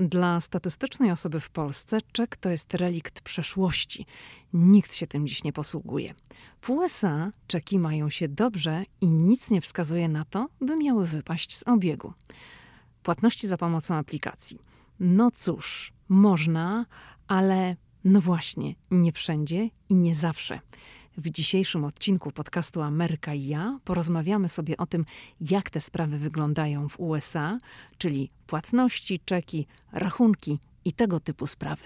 Dla 0.00 0.40
statystycznej 0.40 1.10
osoby 1.10 1.40
w 1.40 1.50
Polsce 1.50 1.98
czek 2.12 2.36
to 2.36 2.50
jest 2.50 2.74
relikt 2.74 3.20
przeszłości. 3.20 4.06
Nikt 4.52 4.94
się 4.94 5.06
tym 5.06 5.26
dziś 5.26 5.44
nie 5.44 5.52
posługuje. 5.52 6.14
W 6.60 6.70
USA 6.70 7.32
czeki 7.46 7.78
mają 7.78 8.10
się 8.10 8.28
dobrze 8.28 8.84
i 9.00 9.10
nic 9.10 9.50
nie 9.50 9.60
wskazuje 9.60 10.08
na 10.08 10.24
to, 10.24 10.48
by 10.60 10.76
miały 10.76 11.06
wypaść 11.06 11.56
z 11.56 11.68
obiegu. 11.68 12.12
Płatności 13.02 13.48
za 13.48 13.56
pomocą 13.56 13.94
aplikacji. 13.94 14.58
No 15.00 15.30
cóż, 15.30 15.92
można, 16.08 16.86
ale 17.28 17.76
no 18.04 18.20
właśnie, 18.20 18.74
nie 18.90 19.12
wszędzie 19.12 19.68
i 19.88 19.94
nie 19.94 20.14
zawsze. 20.14 20.60
W 21.16 21.30
dzisiejszym 21.30 21.84
odcinku 21.84 22.30
podcastu 22.30 22.82
Ameryka 22.82 23.34
i 23.34 23.46
ja 23.46 23.78
porozmawiamy 23.84 24.48
sobie 24.48 24.76
o 24.76 24.86
tym, 24.86 25.04
jak 25.40 25.70
te 25.70 25.80
sprawy 25.80 26.18
wyglądają 26.18 26.88
w 26.88 27.00
USA, 27.00 27.58
czyli 27.98 28.30
płatności, 28.46 29.20
czeki, 29.24 29.66
rachunki 29.92 30.58
i 30.84 30.92
tego 30.92 31.20
typu 31.20 31.46
sprawy. 31.46 31.84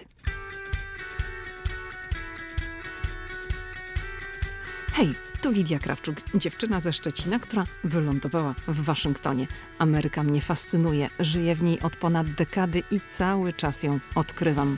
Hej, 4.93 5.15
tu 5.41 5.51
Lidia 5.51 5.79
Krawczuk, 5.79 6.15
dziewczyna 6.35 6.79
ze 6.79 6.93
Szczecina, 6.93 7.39
która 7.39 7.63
wylądowała 7.83 8.55
w 8.67 8.83
Waszyngtonie. 8.83 9.47
Ameryka 9.79 10.23
mnie 10.23 10.41
fascynuje, 10.41 11.09
żyję 11.19 11.55
w 11.55 11.63
niej 11.63 11.79
od 11.81 11.95
ponad 11.95 12.31
dekady 12.31 12.83
i 12.91 12.99
cały 13.11 13.53
czas 13.53 13.83
ją 13.83 13.99
odkrywam. 14.15 14.77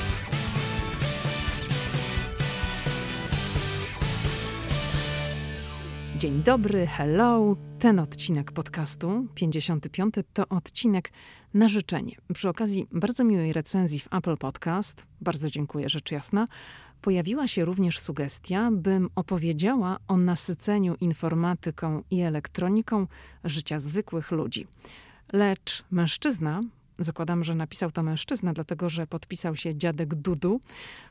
Dzień 6.21 6.43
dobry, 6.43 6.87
hello. 6.87 7.55
Ten 7.79 7.99
odcinek 7.99 8.51
podcastu, 8.51 9.27
55, 9.35 10.15
to 10.33 10.47
odcinek 10.49 11.11
na 11.53 11.67
życzenie. 11.67 12.15
Przy 12.33 12.49
okazji 12.49 12.87
bardzo 12.91 13.23
miłej 13.23 13.53
recenzji 13.53 13.99
w 13.99 14.13
Apple 14.13 14.37
Podcast, 14.37 15.05
bardzo 15.21 15.49
dziękuję 15.49 15.89
rzecz 15.89 16.11
jasna, 16.11 16.47
pojawiła 17.01 17.47
się 17.47 17.65
również 17.65 17.99
sugestia, 17.99 18.69
bym 18.71 19.09
opowiedziała 19.15 19.97
o 20.07 20.17
nasyceniu 20.17 20.95
informatyką 21.01 22.03
i 22.11 22.21
elektroniką 22.21 23.07
życia 23.43 23.79
zwykłych 23.79 24.31
ludzi. 24.31 24.67
Lecz 25.33 25.83
mężczyzna, 25.91 26.61
zakładam, 26.99 27.43
że 27.43 27.55
napisał 27.55 27.91
to 27.91 28.03
mężczyzna, 28.03 28.53
dlatego 28.53 28.89
że 28.89 29.07
podpisał 29.07 29.55
się 29.55 29.75
dziadek 29.75 30.15
Dudu, 30.15 30.61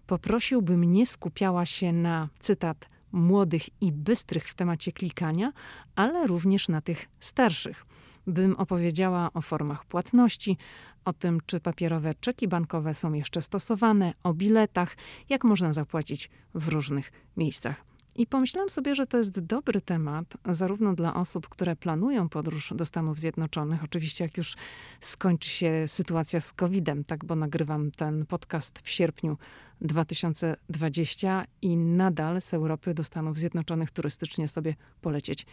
poprosił, 0.06 0.62
bym 0.62 0.92
nie 0.92 1.06
skupiała 1.06 1.66
się 1.66 1.92
na 1.92 2.28
cytat 2.40 2.88
młodych 3.12 3.82
i 3.82 3.92
bystrych 3.92 4.48
w 4.48 4.54
temacie 4.54 4.92
klikania, 4.92 5.52
ale 5.94 6.26
również 6.26 6.68
na 6.68 6.80
tych 6.80 7.08
starszych. 7.20 7.86
Bym 8.26 8.56
opowiedziała 8.56 9.30
o 9.34 9.40
formach 9.40 9.84
płatności, 9.84 10.56
o 11.04 11.12
tym, 11.12 11.40
czy 11.46 11.60
papierowe 11.60 12.14
czeki 12.20 12.48
bankowe 12.48 12.94
są 12.94 13.12
jeszcze 13.12 13.42
stosowane, 13.42 14.14
o 14.22 14.34
biletach, 14.34 14.96
jak 15.28 15.44
można 15.44 15.72
zapłacić 15.72 16.30
w 16.54 16.68
różnych 16.68 17.12
miejscach. 17.36 17.90
I 18.14 18.26
pomyślałam 18.26 18.70
sobie, 18.70 18.94
że 18.94 19.06
to 19.06 19.18
jest 19.18 19.40
dobry 19.40 19.80
temat, 19.80 20.36
zarówno 20.50 20.94
dla 20.94 21.14
osób, 21.14 21.48
które 21.48 21.76
planują 21.76 22.28
podróż 22.28 22.72
do 22.76 22.86
Stanów 22.86 23.18
Zjednoczonych, 23.18 23.84
oczywiście 23.84 24.24
jak 24.24 24.36
już 24.36 24.56
skończy 25.00 25.48
się 25.48 25.84
sytuacja 25.86 26.40
z 26.40 26.52
COVID-em, 26.52 27.04
tak, 27.04 27.24
bo 27.24 27.36
nagrywam 27.36 27.90
ten 27.90 28.26
podcast 28.26 28.78
w 28.78 28.88
sierpniu 28.88 29.38
2020 29.80 31.44
i 31.62 31.76
nadal 31.76 32.40
z 32.40 32.54
Europy 32.54 32.94
do 32.94 33.04
Stanów 33.04 33.38
Zjednoczonych 33.38 33.90
turystycznie 33.90 34.48
sobie 34.48 34.74
polecieć 35.00 35.46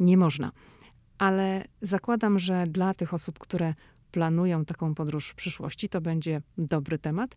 nie 0.00 0.16
można. 0.16 0.52
Ale 1.18 1.64
zakładam, 1.80 2.38
że 2.38 2.64
dla 2.66 2.94
tych 2.94 3.14
osób, 3.14 3.38
które 3.38 3.74
planują 4.10 4.64
taką 4.64 4.94
podróż 4.94 5.28
w 5.28 5.34
przyszłości, 5.34 5.88
to 5.88 6.00
będzie 6.00 6.42
dobry 6.58 6.98
temat 6.98 7.34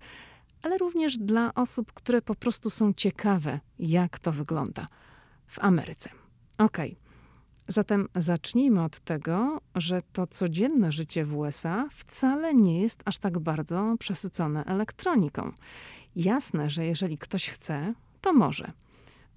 ale 0.65 0.77
również 0.77 1.17
dla 1.17 1.53
osób, 1.53 1.93
które 1.93 2.21
po 2.21 2.35
prostu 2.35 2.69
są 2.69 2.93
ciekawe, 2.93 3.59
jak 3.79 4.19
to 4.19 4.31
wygląda 4.31 4.87
w 5.47 5.59
Ameryce. 5.59 6.09
Ok, 6.57 6.77
zatem 7.67 8.07
zacznijmy 8.15 8.83
od 8.83 8.99
tego, 8.99 9.61
że 9.75 9.99
to 10.13 10.27
codzienne 10.27 10.91
życie 10.91 11.25
w 11.25 11.37
USA 11.37 11.89
wcale 11.91 12.53
nie 12.53 12.81
jest 12.81 13.01
aż 13.05 13.17
tak 13.17 13.39
bardzo 13.39 13.95
przesycone 13.99 14.65
elektroniką. 14.65 15.51
Jasne, 16.15 16.69
że 16.69 16.85
jeżeli 16.85 17.17
ktoś 17.17 17.49
chce, 17.49 17.93
to 18.21 18.33
może. 18.33 18.71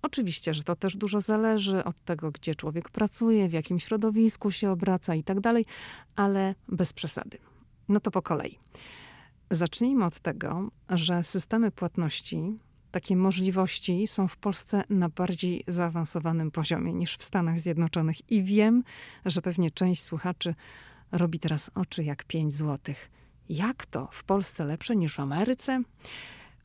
Oczywiście, 0.02 0.54
że 0.54 0.64
to 0.64 0.76
też 0.76 0.96
dużo 0.96 1.20
zależy 1.20 1.84
od 1.84 2.04
tego, 2.04 2.30
gdzie 2.30 2.54
człowiek 2.54 2.90
pracuje, 2.90 3.48
w 3.48 3.52
jakim 3.52 3.78
środowisku 3.78 4.50
się 4.50 4.70
obraca 4.70 5.14
i 5.14 5.24
tak 5.24 5.40
dalej, 5.40 5.64
ale 6.16 6.54
bez 6.68 6.92
przesady. 6.92 7.38
No 7.88 8.00
to 8.00 8.10
po 8.10 8.22
kolei. 8.22 8.58
Zacznijmy 9.50 10.04
od 10.04 10.20
tego, 10.20 10.70
że 10.90 11.22
systemy 11.22 11.70
płatności, 11.70 12.56
takie 12.90 13.16
możliwości 13.16 14.06
są 14.06 14.28
w 14.28 14.36
Polsce 14.36 14.82
na 14.90 15.08
bardziej 15.08 15.64
zaawansowanym 15.66 16.50
poziomie 16.50 16.92
niż 16.92 17.16
w 17.16 17.22
Stanach 17.22 17.60
Zjednoczonych. 17.60 18.30
I 18.30 18.42
wiem, 18.42 18.82
że 19.24 19.42
pewnie 19.42 19.70
część 19.70 20.02
słuchaczy 20.02 20.54
robi 21.12 21.38
teraz 21.38 21.70
oczy 21.74 22.04
jak 22.04 22.24
5 22.24 22.54
złotych. 22.54 23.10
Jak 23.48 23.86
to? 23.86 24.08
W 24.12 24.24
Polsce 24.24 24.64
lepsze 24.64 24.96
niż 24.96 25.14
w 25.14 25.20
Ameryce? 25.20 25.82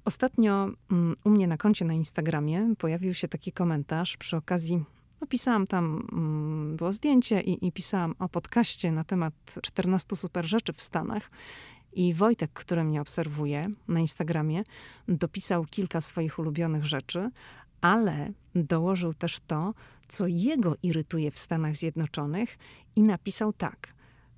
Ostatnio 0.06 0.70
um, 0.92 1.16
u 1.24 1.30
mnie 1.30 1.48
na 1.48 1.58
koncie 1.58 1.86
na 1.86 1.94
Instagramie 1.94 2.74
pojawił 2.78 3.14
się 3.14 3.28
taki 3.28 3.52
komentarz 3.52 4.18
przy 4.18 4.38
okazji 4.38 4.84
no, 5.24 5.28
pisałam 5.28 5.68
tam, 5.68 6.08
um, 6.12 6.76
było 6.76 6.92
zdjęcie 6.92 7.42
i, 7.42 7.68
i, 7.68 7.72
pisałam 7.72 8.16
o 8.20 8.30
podcaście 8.30 8.92
na 8.92 9.04
temat 9.04 9.34
14 9.62 10.16
super 10.16 10.46
rzeczy 10.46 10.74
w 10.74 10.82
Stanach. 10.82 11.32
I 11.94 12.14
Wojtek, 12.14 12.52
który 12.54 12.84
mnie 12.84 13.02
obserwuje 13.02 13.70
na 13.88 14.00
Instagramie, 14.00 14.64
dopisał 15.08 15.66
kilka 15.66 16.02
swoich 16.02 16.40
ulubionych 16.40 16.86
rzeczy, 16.86 17.30
ale 17.82 18.32
dołożył 18.56 19.14
też 19.14 19.40
to, 19.48 19.74
co 20.08 20.28
jego 20.28 20.76
irytuje 20.84 21.32
w 21.32 21.40
Stanach 21.40 21.76
Zjednoczonych 21.76 22.58
i 22.96 23.02
napisał 23.02 23.54
tak. 23.54 23.93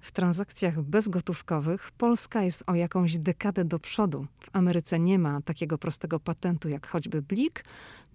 W 0.05 0.11
transakcjach 0.11 0.81
bezgotówkowych 0.81 1.91
Polska 1.91 2.43
jest 2.43 2.63
o 2.67 2.75
jakąś 2.75 3.17
dekadę 3.17 3.65
do 3.65 3.79
przodu. 3.79 4.27
W 4.39 4.49
Ameryce 4.53 4.99
nie 4.99 5.19
ma 5.19 5.41
takiego 5.41 5.77
prostego 5.77 6.19
patentu 6.19 6.69
jak 6.69 6.87
choćby 6.87 7.21
Blik, 7.21 7.65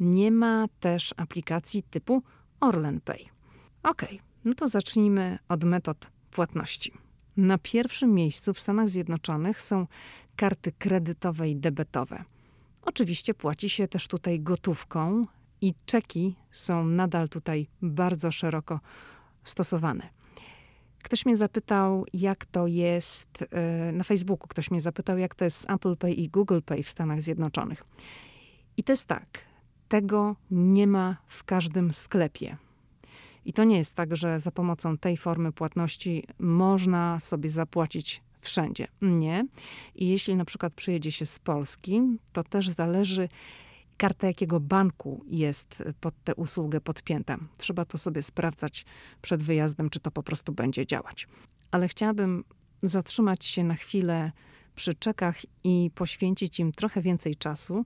nie 0.00 0.30
ma 0.30 0.66
też 0.80 1.14
aplikacji 1.16 1.82
typu 1.82 2.22
Orlen 2.60 3.00
Pay. 3.00 3.18
Ok, 3.82 4.06
no 4.44 4.54
to 4.54 4.68
zacznijmy 4.68 5.38
od 5.48 5.64
metod 5.64 6.10
płatności. 6.30 6.92
Na 7.36 7.58
pierwszym 7.58 8.14
miejscu 8.14 8.54
w 8.54 8.58
Stanach 8.58 8.88
Zjednoczonych 8.88 9.62
są 9.62 9.86
karty 10.36 10.72
kredytowe 10.72 11.50
i 11.50 11.56
debetowe. 11.56 12.24
Oczywiście 12.82 13.34
płaci 13.34 13.70
się 13.70 13.88
też 13.88 14.08
tutaj 14.08 14.40
gotówką 14.40 15.24
i 15.60 15.74
czeki 15.86 16.36
są 16.50 16.84
nadal 16.84 17.28
tutaj 17.28 17.66
bardzo 17.82 18.30
szeroko 18.30 18.80
stosowane. 19.44 20.19
Ktoś 21.02 21.26
mnie 21.26 21.36
zapytał, 21.36 22.06
jak 22.12 22.44
to 22.44 22.66
jest 22.66 23.44
e, 23.50 23.92
na 23.92 24.04
Facebooku, 24.04 24.48
ktoś 24.48 24.70
mnie 24.70 24.80
zapytał, 24.80 25.18
jak 25.18 25.34
to 25.34 25.44
jest 25.44 25.70
Apple 25.70 25.96
Pay 25.96 26.12
i 26.12 26.28
Google 26.28 26.60
Pay 26.66 26.82
w 26.82 26.90
Stanach 26.90 27.22
Zjednoczonych. 27.22 27.84
I 28.76 28.84
to 28.84 28.92
jest 28.92 29.06
tak, 29.06 29.38
tego 29.88 30.36
nie 30.50 30.86
ma 30.86 31.16
w 31.26 31.44
każdym 31.44 31.92
sklepie. 31.92 32.56
I 33.44 33.52
to 33.52 33.64
nie 33.64 33.76
jest 33.76 33.94
tak, 33.94 34.16
że 34.16 34.40
za 34.40 34.50
pomocą 34.50 34.98
tej 34.98 35.16
formy 35.16 35.52
płatności 35.52 36.26
można 36.38 37.20
sobie 37.20 37.50
zapłacić 37.50 38.22
wszędzie. 38.40 38.88
Nie. 39.02 39.46
I 39.94 40.08
jeśli 40.08 40.36
na 40.36 40.44
przykład 40.44 40.74
przyjedzie 40.74 41.12
się 41.12 41.26
z 41.26 41.38
Polski, 41.38 42.02
to 42.32 42.42
też 42.44 42.68
zależy, 42.68 43.28
karta 44.00 44.26
jakiego 44.26 44.60
banku 44.60 45.24
jest 45.26 45.84
pod 46.00 46.14
tę 46.24 46.34
usługę 46.34 46.80
podpięta. 46.80 47.38
Trzeba 47.58 47.84
to 47.84 47.98
sobie 47.98 48.22
sprawdzać 48.22 48.84
przed 49.22 49.42
wyjazdem, 49.42 49.90
czy 49.90 50.00
to 50.00 50.10
po 50.10 50.22
prostu 50.22 50.52
będzie 50.52 50.86
działać. 50.86 51.28
Ale 51.70 51.88
chciałabym 51.88 52.44
zatrzymać 52.82 53.44
się 53.44 53.64
na 53.64 53.74
chwilę 53.74 54.32
przy 54.74 54.94
czekach 54.94 55.36
i 55.64 55.90
poświęcić 55.94 56.60
im 56.60 56.72
trochę 56.72 57.02
więcej 57.02 57.36
czasu, 57.36 57.84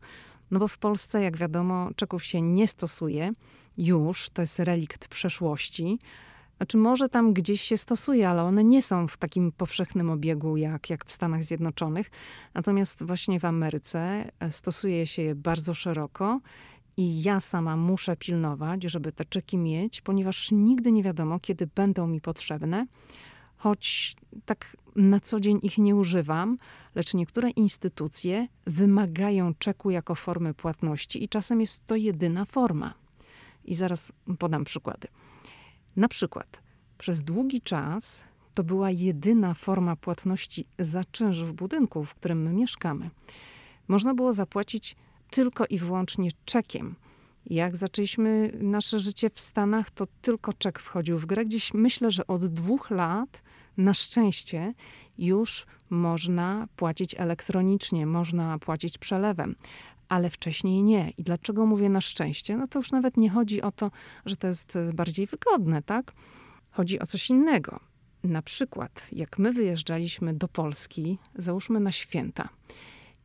no 0.50 0.58
bo 0.58 0.68
w 0.68 0.78
Polsce, 0.78 1.22
jak 1.22 1.36
wiadomo, 1.36 1.90
czeków 1.96 2.24
się 2.24 2.42
nie 2.42 2.68
stosuje 2.68 3.32
już, 3.78 4.30
to 4.30 4.42
jest 4.42 4.58
relikt 4.58 5.08
przeszłości. 5.08 5.98
Znaczy, 6.56 6.76
może 6.76 7.08
tam 7.08 7.32
gdzieś 7.32 7.60
się 7.60 7.76
stosuje, 7.76 8.28
ale 8.28 8.42
one 8.42 8.64
nie 8.64 8.82
są 8.82 9.08
w 9.08 9.16
takim 9.16 9.52
powszechnym 9.52 10.10
obiegu 10.10 10.56
jak, 10.56 10.90
jak 10.90 11.04
w 11.04 11.12
Stanach 11.12 11.44
Zjednoczonych. 11.44 12.10
Natomiast 12.54 13.02
właśnie 13.02 13.40
w 13.40 13.44
Ameryce 13.44 14.30
e, 14.40 14.52
stosuje 14.52 15.06
się 15.06 15.22
je 15.22 15.34
bardzo 15.34 15.74
szeroko 15.74 16.40
I 16.96 17.22
ja 17.22 17.40
sama 17.40 17.76
muszę 17.76 18.16
pilnować, 18.16 18.82
żeby 18.82 19.12
te 19.12 19.24
czeki 19.24 19.58
mieć, 19.58 20.00
ponieważ 20.00 20.52
nigdy 20.52 20.92
nie 20.92 21.02
wiadomo, 21.02 21.40
kiedy 21.40 21.66
będą 21.66 22.06
mi 22.06 22.20
potrzebne. 22.20 22.86
Choć 23.56 24.16
tak 24.44 24.76
na 24.96 25.20
co 25.20 25.40
dzień 25.40 25.58
ich 25.62 25.78
nie 25.78 25.96
używam, 25.96 26.56
lecz 26.94 27.14
niektóre 27.14 27.50
instytucje 27.50 28.48
wymagają 28.66 29.54
czeku 29.54 29.90
jako 29.90 30.14
formy 30.14 30.54
płatności 30.54 31.24
i 31.24 31.28
czasem 31.28 31.60
jest 31.60 31.86
to 31.86 31.96
jedyna 31.96 32.44
forma. 32.44 32.94
I 33.64 33.74
zaraz 33.74 34.12
podam 34.38 34.64
przykłady. 34.64 35.08
Na 35.96 36.08
przykład, 36.08 36.62
przez 36.98 37.22
długi 37.22 37.60
czas 37.60 38.24
to 38.54 38.64
była 38.64 38.90
jedyna 38.90 39.54
forma 39.54 39.96
płatności 39.96 40.66
za 40.78 41.04
czynsz 41.04 41.38
w 41.42 41.52
budynku, 41.52 42.04
w 42.04 42.14
którym 42.14 42.42
my 42.42 42.52
mieszkamy. 42.52 43.10
Można 43.88 44.14
było 44.14 44.34
zapłacić 44.34 44.96
tylko 45.30 45.64
i 45.66 45.78
wyłącznie 45.78 46.30
czekiem. 46.44 46.94
Jak 47.46 47.76
zaczęliśmy 47.76 48.52
nasze 48.60 48.98
życie 48.98 49.30
w 49.34 49.40
Stanach, 49.40 49.90
to 49.90 50.06
tylko 50.22 50.52
czek 50.52 50.78
wchodził 50.78 51.18
w 51.18 51.26
grę. 51.26 51.44
Gdzieś 51.44 51.74
myślę, 51.74 52.10
że 52.10 52.26
od 52.26 52.46
dwóch 52.46 52.90
lat 52.90 53.42
na 53.76 53.94
szczęście 53.94 54.74
już 55.18 55.66
można 55.90 56.68
płacić 56.76 57.14
elektronicznie, 57.18 58.06
można 58.06 58.58
płacić 58.58 58.98
przelewem 58.98 59.54
ale 60.08 60.30
wcześniej 60.30 60.82
nie. 60.82 61.10
I 61.10 61.22
dlaczego 61.22 61.66
mówię 61.66 61.88
na 61.88 62.00
szczęście? 62.00 62.56
No 62.56 62.68
to 62.68 62.78
już 62.78 62.92
nawet 62.92 63.16
nie 63.16 63.30
chodzi 63.30 63.62
o 63.62 63.72
to, 63.72 63.90
że 64.26 64.36
to 64.36 64.46
jest 64.46 64.78
bardziej 64.94 65.26
wygodne, 65.26 65.82
tak? 65.82 66.12
Chodzi 66.70 67.00
o 67.00 67.06
coś 67.06 67.30
innego. 67.30 67.80
Na 68.24 68.42
przykład, 68.42 69.08
jak 69.12 69.38
my 69.38 69.52
wyjeżdżaliśmy 69.52 70.34
do 70.34 70.48
Polski, 70.48 71.18
załóżmy 71.34 71.80
na 71.80 71.92
święta, 71.92 72.48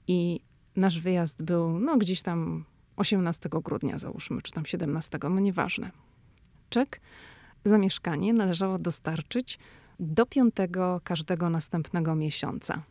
i 0.07 0.39
nasz 0.75 0.99
wyjazd 0.99 1.43
był, 1.43 1.79
no 1.79 1.97
gdzieś 1.97 2.21
tam 2.21 2.65
18 2.95 3.49
grudnia, 3.49 3.97
załóżmy, 3.97 4.41
czy 4.41 4.51
tam 4.51 4.65
17, 4.65 5.19
no 5.23 5.39
nieważne. 5.39 5.91
Czek 6.69 7.01
za 7.65 7.77
mieszkanie 7.77 8.33
należało 8.33 8.79
dostarczyć 8.79 9.59
do 9.99 10.25
piątego 10.25 11.01
każdego 11.03 11.49
następnego 11.49 12.15
miesiąca. 12.15 12.83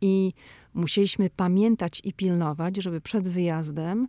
I 0.00 0.32
musieliśmy 0.74 1.30
pamiętać 1.30 2.00
i 2.04 2.12
pilnować, 2.12 2.76
żeby 2.76 3.00
przed 3.00 3.28
wyjazdem 3.28 4.08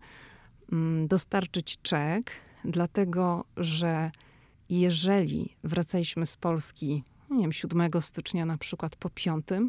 mm, 0.72 1.08
dostarczyć 1.08 1.78
czek, 1.82 2.32
dlatego 2.66 3.46
że 3.58 4.12
jeżeli 4.70 5.56
wracaliśmy 5.64 6.26
z 6.26 6.38
Polski, 6.38 7.04
nie 7.32 7.42
wiem, 7.42 7.52
7 7.52 7.90
stycznia 8.02 8.46
na 8.46 8.58
przykład 8.58 8.96
po 8.96 9.10
5, 9.10 9.48
to 9.48 9.60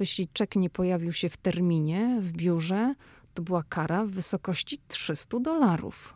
jeśli 0.00 0.28
czek 0.32 0.56
nie 0.56 0.70
pojawił 0.70 1.12
się 1.12 1.28
w 1.28 1.36
terminie 1.36 2.18
w 2.20 2.32
biurze, 2.32 2.94
to 3.34 3.42
była 3.42 3.62
kara 3.62 4.04
w 4.04 4.10
wysokości 4.10 4.78
300 4.88 5.40
dolarów. 5.40 6.14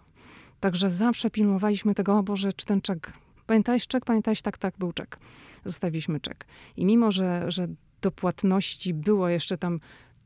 Także 0.60 0.90
zawsze 0.90 1.30
pilnowaliśmy 1.30 1.94
tego, 1.94 2.18
o 2.18 2.22
Boże, 2.22 2.52
czy 2.52 2.66
ten 2.66 2.80
czek. 2.80 3.12
Pamiętałeś 3.46 3.86
czek? 3.86 4.04
Pamiętałeś? 4.04 4.42
Tak, 4.42 4.58
tak, 4.58 4.74
był 4.78 4.92
czek. 4.92 5.18
Zostawiliśmy 5.64 6.20
czek. 6.20 6.46
I 6.76 6.84
mimo, 6.84 7.12
że, 7.12 7.44
że 7.50 7.68
do 8.02 8.10
płatności 8.10 8.94
było 8.94 9.28
jeszcze 9.28 9.58
tam 9.58 9.80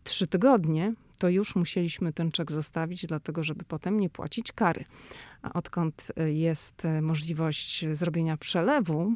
trzy 0.05 0.27
tygodnie, 0.27 0.95
to 1.19 1.29
już 1.29 1.57
musieliśmy 1.57 2.13
ten 2.13 2.33
czek 2.33 2.53
zostawić, 2.53 3.07
dlatego 3.07 3.43
żeby 3.43 3.65
potem 3.65 4.01
nie 4.01 4.11
płacić 4.11 4.53
kary. 4.53 4.85
A 5.43 5.53
odkąd 5.53 6.13
e, 6.17 6.33
jest 6.33 6.85
e, 6.85 7.03
możliwość 7.03 7.85
zrobienia 7.93 8.37
przelewu 8.37 9.15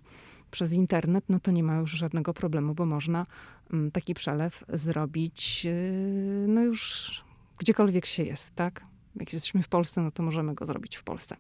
przez 0.51 0.73
internet, 0.73 1.25
no 1.29 1.41
to 1.41 1.51
nie 1.51 1.63
ma 1.63 1.77
już 1.77 1.91
żadnego 1.91 2.35
problemu, 2.35 2.75
bo 2.75 2.87
można 2.87 3.27
mm, 3.73 3.91
taki 3.91 4.15
przelew 4.15 4.65
zrobić 4.69 5.67
e, 5.67 6.49
no 6.49 6.63
już 6.63 7.11
gdziekolwiek 7.59 8.07
się 8.07 8.23
jest, 8.23 8.55
tak? 8.55 8.85
Jak 9.17 9.33
jesteśmy 9.33 9.63
w 9.63 9.69
Polsce, 9.69 10.03
no 10.03 10.11
to 10.11 10.23
możemy 10.23 10.55
go 10.55 10.67
zrobić 10.67 10.97
w 10.97 11.05
Polsce. 11.05 11.37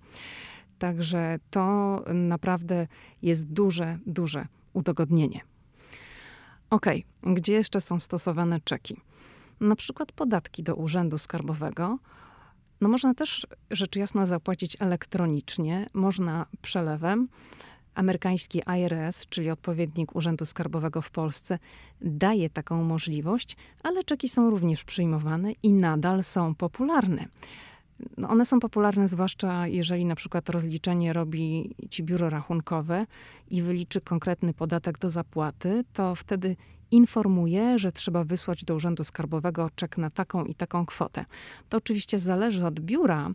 Także 0.78 1.38
to 1.50 2.04
naprawdę 2.14 2.86
jest 3.22 3.46
duże, 3.46 3.98
duże 4.06 4.46
udogodnienie. 4.72 5.40
Ok, 6.70 6.86
gdzie 7.22 7.52
jeszcze 7.52 7.80
są 7.80 8.00
stosowane 8.00 8.60
czeki? 8.60 9.00
Na 9.60 9.76
przykład 9.76 10.12
podatki 10.12 10.62
do 10.62 10.74
Urzędu 10.74 11.18
Skarbowego. 11.18 11.98
No 12.80 12.88
można 12.88 13.14
też 13.14 13.46
rzecz 13.70 13.96
jasna 13.96 14.26
zapłacić 14.26 14.76
elektronicznie, 14.80 15.86
można 15.94 16.46
przelewem. 16.62 17.28
Amerykański 17.94 18.62
IRS, 18.78 19.26
czyli 19.26 19.50
odpowiednik 19.50 20.16
Urzędu 20.16 20.46
Skarbowego 20.46 21.02
w 21.02 21.10
Polsce, 21.10 21.58
daje 22.00 22.50
taką 22.50 22.84
możliwość, 22.84 23.56
ale 23.82 24.04
czeki 24.04 24.28
są 24.28 24.50
również 24.50 24.84
przyjmowane 24.84 25.52
i 25.62 25.72
nadal 25.72 26.24
są 26.24 26.54
popularne. 26.54 27.28
No 28.16 28.28
one 28.28 28.46
są 28.46 28.60
popularne 28.60 29.08
zwłaszcza 29.08 29.66
jeżeli 29.66 30.04
na 30.04 30.14
przykład 30.14 30.48
rozliczenie 30.48 31.12
robi 31.12 31.74
ci 31.90 32.02
biuro 32.02 32.30
rachunkowe 32.30 33.06
i 33.50 33.62
wyliczy 33.62 34.00
konkretny 34.00 34.54
podatek 34.54 34.98
do 34.98 35.10
zapłaty, 35.10 35.84
to 35.92 36.14
wtedy 36.14 36.56
informuje, 36.90 37.78
że 37.78 37.92
trzeba 37.92 38.24
wysłać 38.24 38.64
do 38.64 38.74
Urzędu 38.74 39.04
Skarbowego 39.04 39.70
czek 39.74 39.98
na 39.98 40.10
taką 40.10 40.44
i 40.44 40.54
taką 40.54 40.86
kwotę. 40.86 41.24
To 41.68 41.76
oczywiście 41.76 42.20
zależy 42.20 42.66
od 42.66 42.80
biura, 42.80 43.30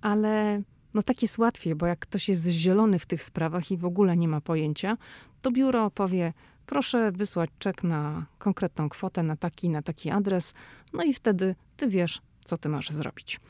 ale 0.00 0.62
no 0.94 1.02
tak 1.02 1.22
jest 1.22 1.38
łatwiej, 1.38 1.74
bo 1.74 1.86
jak 1.86 1.98
ktoś 1.98 2.28
jest 2.28 2.48
zielony 2.48 2.98
w 2.98 3.06
tych 3.06 3.22
sprawach 3.22 3.70
i 3.70 3.76
w 3.76 3.84
ogóle 3.84 4.16
nie 4.16 4.28
ma 4.28 4.40
pojęcia, 4.40 4.96
to 5.42 5.50
biuro 5.50 5.90
powie, 5.90 6.32
proszę 6.66 7.12
wysłać 7.12 7.50
czek 7.58 7.84
na 7.84 8.26
konkretną 8.38 8.88
kwotę, 8.88 9.22
na 9.22 9.36
taki, 9.36 9.68
na 9.68 9.82
taki 9.82 10.10
adres, 10.10 10.54
no 10.92 11.02
i 11.02 11.14
wtedy 11.14 11.54
ty 11.76 11.88
wiesz, 11.88 12.22
co 12.44 12.56
ty 12.56 12.68
masz 12.68 12.90
zrobić. 12.90 13.40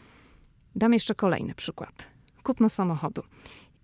Dam 0.76 0.92
jeszcze 0.92 1.14
kolejny 1.14 1.54
przykład. 1.54 2.06
Kupno 2.42 2.68
samochodu. 2.68 3.22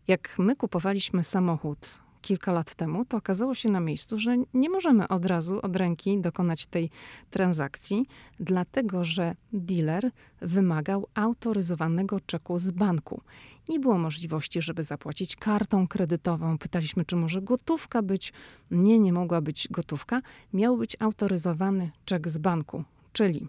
Jak 0.09 0.35
my 0.39 0.57
kupowaliśmy 0.57 1.25
samochód 1.25 1.99
kilka 2.23 2.53
lat 2.53 2.75
temu, 2.75 3.05
to 3.05 3.17
okazało 3.17 3.55
się 3.55 3.69
na 3.69 3.81
miejscu, 3.81 4.19
że 4.19 4.37
nie 4.55 4.71
możemy 4.71 5.09
od 5.09 5.27
razu 5.27 5.61
od 5.63 5.77
ręki 5.77 6.21
dokonać 6.21 6.67
tej 6.67 6.91
transakcji, 7.31 8.07
dlatego 8.41 9.05
że 9.05 9.35
dealer 9.53 10.11
wymagał 10.41 11.07
autoryzowanego 11.15 12.21
czeku 12.21 12.59
z 12.59 12.71
banku. 12.71 13.21
Nie 13.69 13.81
było 13.81 13.99
możliwości, 13.99 14.63
żeby 14.63 14.85
zapłacić 14.85 15.37
kartą 15.37 15.89
kredytową. 15.89 16.59
Pytaliśmy, 16.59 17.05
czy 17.05 17.17
może 17.17 17.43
gotówka 17.43 18.03
być. 18.03 18.33
Nie, 18.71 18.99
nie 18.99 19.13
mogła 19.13 19.41
być 19.41 19.69
gotówka. 19.71 20.21
Miał 20.53 20.77
być 20.77 20.97
autoryzowany 21.01 21.91
czek 22.05 22.29
z 22.29 22.39
banku, 22.39 22.85
czyli 23.13 23.49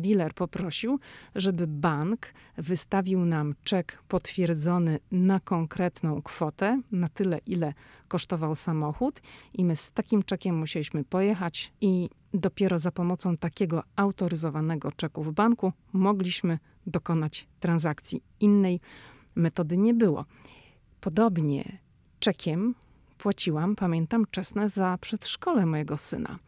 dealer 0.00 0.34
poprosił, 0.34 0.98
żeby 1.34 1.66
bank 1.66 2.26
wystawił 2.58 3.24
nam 3.24 3.54
czek 3.64 4.02
potwierdzony 4.08 4.98
na 5.12 5.40
konkretną 5.40 6.22
kwotę, 6.22 6.82
na 6.92 7.08
tyle, 7.08 7.38
ile 7.46 7.74
kosztował 8.08 8.54
samochód, 8.54 9.20
i 9.54 9.64
my 9.64 9.76
z 9.76 9.90
takim 9.90 10.22
czekiem 10.22 10.58
musieliśmy 10.58 11.04
pojechać, 11.04 11.72
i 11.80 12.10
dopiero 12.34 12.78
za 12.78 12.92
pomocą 12.92 13.36
takiego 13.36 13.82
autoryzowanego 13.96 14.92
czeku 14.92 15.22
w 15.22 15.32
banku 15.32 15.72
mogliśmy 15.92 16.58
dokonać 16.86 17.48
transakcji. 17.60 18.22
Innej 18.40 18.80
metody 19.36 19.76
nie 19.76 19.94
było. 19.94 20.24
Podobnie 21.00 21.78
czekiem 22.18 22.74
płaciłam, 23.18 23.76
pamiętam, 23.76 24.26
czesne 24.30 24.70
za 24.70 24.98
przedszkole 25.00 25.66
mojego 25.66 25.96
syna. 25.96 26.38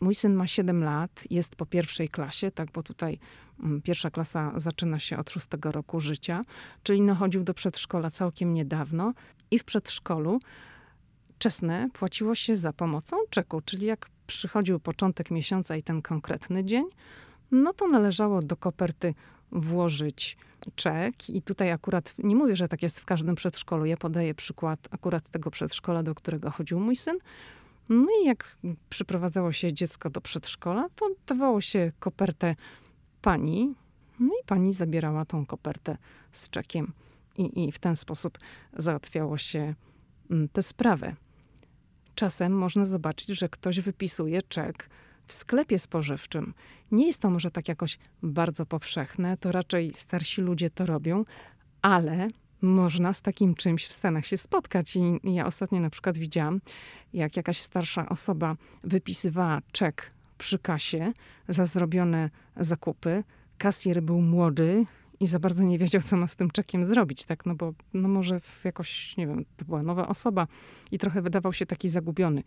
Mój 0.00 0.14
syn 0.14 0.34
ma 0.34 0.46
7 0.46 0.84
lat, 0.84 1.24
jest 1.30 1.56
po 1.56 1.66
pierwszej 1.66 2.08
klasie, 2.08 2.50
tak, 2.50 2.70
bo 2.72 2.82
tutaj 2.82 3.18
mm, 3.60 3.82
pierwsza 3.82 4.10
klasa 4.10 4.52
zaczyna 4.56 4.98
się 4.98 5.18
od 5.18 5.30
szóstego 5.30 5.72
roku 5.72 6.00
życia, 6.00 6.42
czyli 6.82 7.02
no 7.02 7.14
chodził 7.14 7.44
do 7.44 7.54
przedszkola 7.54 8.10
całkiem 8.10 8.54
niedawno 8.54 9.14
i 9.50 9.58
w 9.58 9.64
przedszkolu 9.64 10.40
czesne 11.38 11.88
płaciło 11.92 12.34
się 12.34 12.56
za 12.56 12.72
pomocą 12.72 13.16
czeku, 13.30 13.60
czyli 13.60 13.86
jak 13.86 14.06
przychodził 14.26 14.80
początek 14.80 15.30
miesiąca 15.30 15.76
i 15.76 15.82
ten 15.82 16.02
konkretny 16.02 16.64
dzień, 16.64 16.84
no 17.50 17.72
to 17.72 17.88
należało 17.88 18.42
do 18.42 18.56
koperty 18.56 19.14
włożyć 19.52 20.36
czek. 20.74 21.30
I 21.30 21.42
tutaj 21.42 21.72
akurat 21.72 22.14
nie 22.18 22.36
mówię, 22.36 22.56
że 22.56 22.68
tak 22.68 22.82
jest 22.82 23.00
w 23.00 23.04
każdym 23.04 23.34
przedszkolu. 23.34 23.84
Ja 23.84 23.96
podaję 23.96 24.34
przykład 24.34 24.88
akurat 24.90 25.28
tego 25.28 25.50
przedszkola, 25.50 26.02
do 26.02 26.14
którego 26.14 26.50
chodził 26.50 26.80
mój 26.80 26.96
syn. 26.96 27.18
No 27.88 28.06
i 28.22 28.26
jak 28.26 28.56
przyprowadzało 28.90 29.52
się 29.52 29.72
dziecko 29.72 30.10
do 30.10 30.20
przedszkola, 30.20 30.88
to 30.96 31.10
dawało 31.26 31.60
się 31.60 31.92
kopertę 31.98 32.56
pani, 33.22 33.74
no 34.20 34.26
i 34.26 34.46
pani 34.46 34.74
zabierała 34.74 35.24
tą 35.24 35.46
kopertę 35.46 35.96
z 36.32 36.50
czekiem. 36.50 36.92
I, 37.38 37.64
i 37.64 37.72
w 37.72 37.78
ten 37.78 37.96
sposób 37.96 38.38
załatwiało 38.76 39.38
się 39.38 39.74
mm, 40.30 40.48
tę 40.48 40.62
sprawę. 40.62 41.16
Czasem 42.14 42.52
można 42.52 42.84
zobaczyć, 42.84 43.28
że 43.28 43.48
ktoś 43.48 43.80
wypisuje 43.80 44.42
czek 44.42 44.90
w 45.26 45.32
sklepie 45.32 45.78
spożywczym. 45.78 46.54
Nie 46.90 47.06
jest 47.06 47.18
to 47.18 47.30
może 47.30 47.50
tak 47.50 47.68
jakoś 47.68 47.98
bardzo 48.22 48.66
powszechne, 48.66 49.36
to 49.36 49.52
raczej 49.52 49.94
starsi 49.94 50.42
ludzie 50.42 50.70
to 50.70 50.86
robią, 50.86 51.24
ale 51.82 52.28
można 52.62 53.12
z 53.12 53.22
takim 53.22 53.54
czymś 53.54 53.86
w 53.86 53.92
Stanach 53.92 54.26
się 54.26 54.36
spotkać. 54.36 54.96
I 54.96 55.34
ja 55.34 55.46
ostatnio 55.46 55.80
na 55.80 55.90
przykład 55.90 56.18
widziałam, 56.18 56.60
jak 57.12 57.36
jakaś 57.36 57.60
starsza 57.60 58.08
osoba 58.08 58.56
wypisywała 58.84 59.62
czek 59.72 60.10
przy 60.38 60.58
kasie 60.58 61.12
za 61.48 61.66
zrobione 61.66 62.30
zakupy. 62.56 63.24
Kasjer 63.58 64.02
był 64.02 64.20
młody 64.20 64.86
i 65.20 65.26
za 65.26 65.38
bardzo 65.38 65.64
nie 65.64 65.78
wiedział, 65.78 66.02
co 66.02 66.16
ma 66.16 66.28
z 66.28 66.36
tym 66.36 66.50
czekiem 66.50 66.84
zrobić, 66.84 67.24
tak? 67.24 67.46
No 67.46 67.54
bo 67.54 67.74
no 67.94 68.08
może 68.08 68.40
jakoś, 68.64 69.16
nie 69.16 69.26
wiem, 69.26 69.44
to 69.56 69.64
była 69.64 69.82
nowa 69.82 70.08
osoba 70.08 70.46
i 70.90 70.98
trochę 70.98 71.22
wydawał 71.22 71.52
się 71.52 71.66
taki 71.66 71.88
zagubiony, 71.88 72.42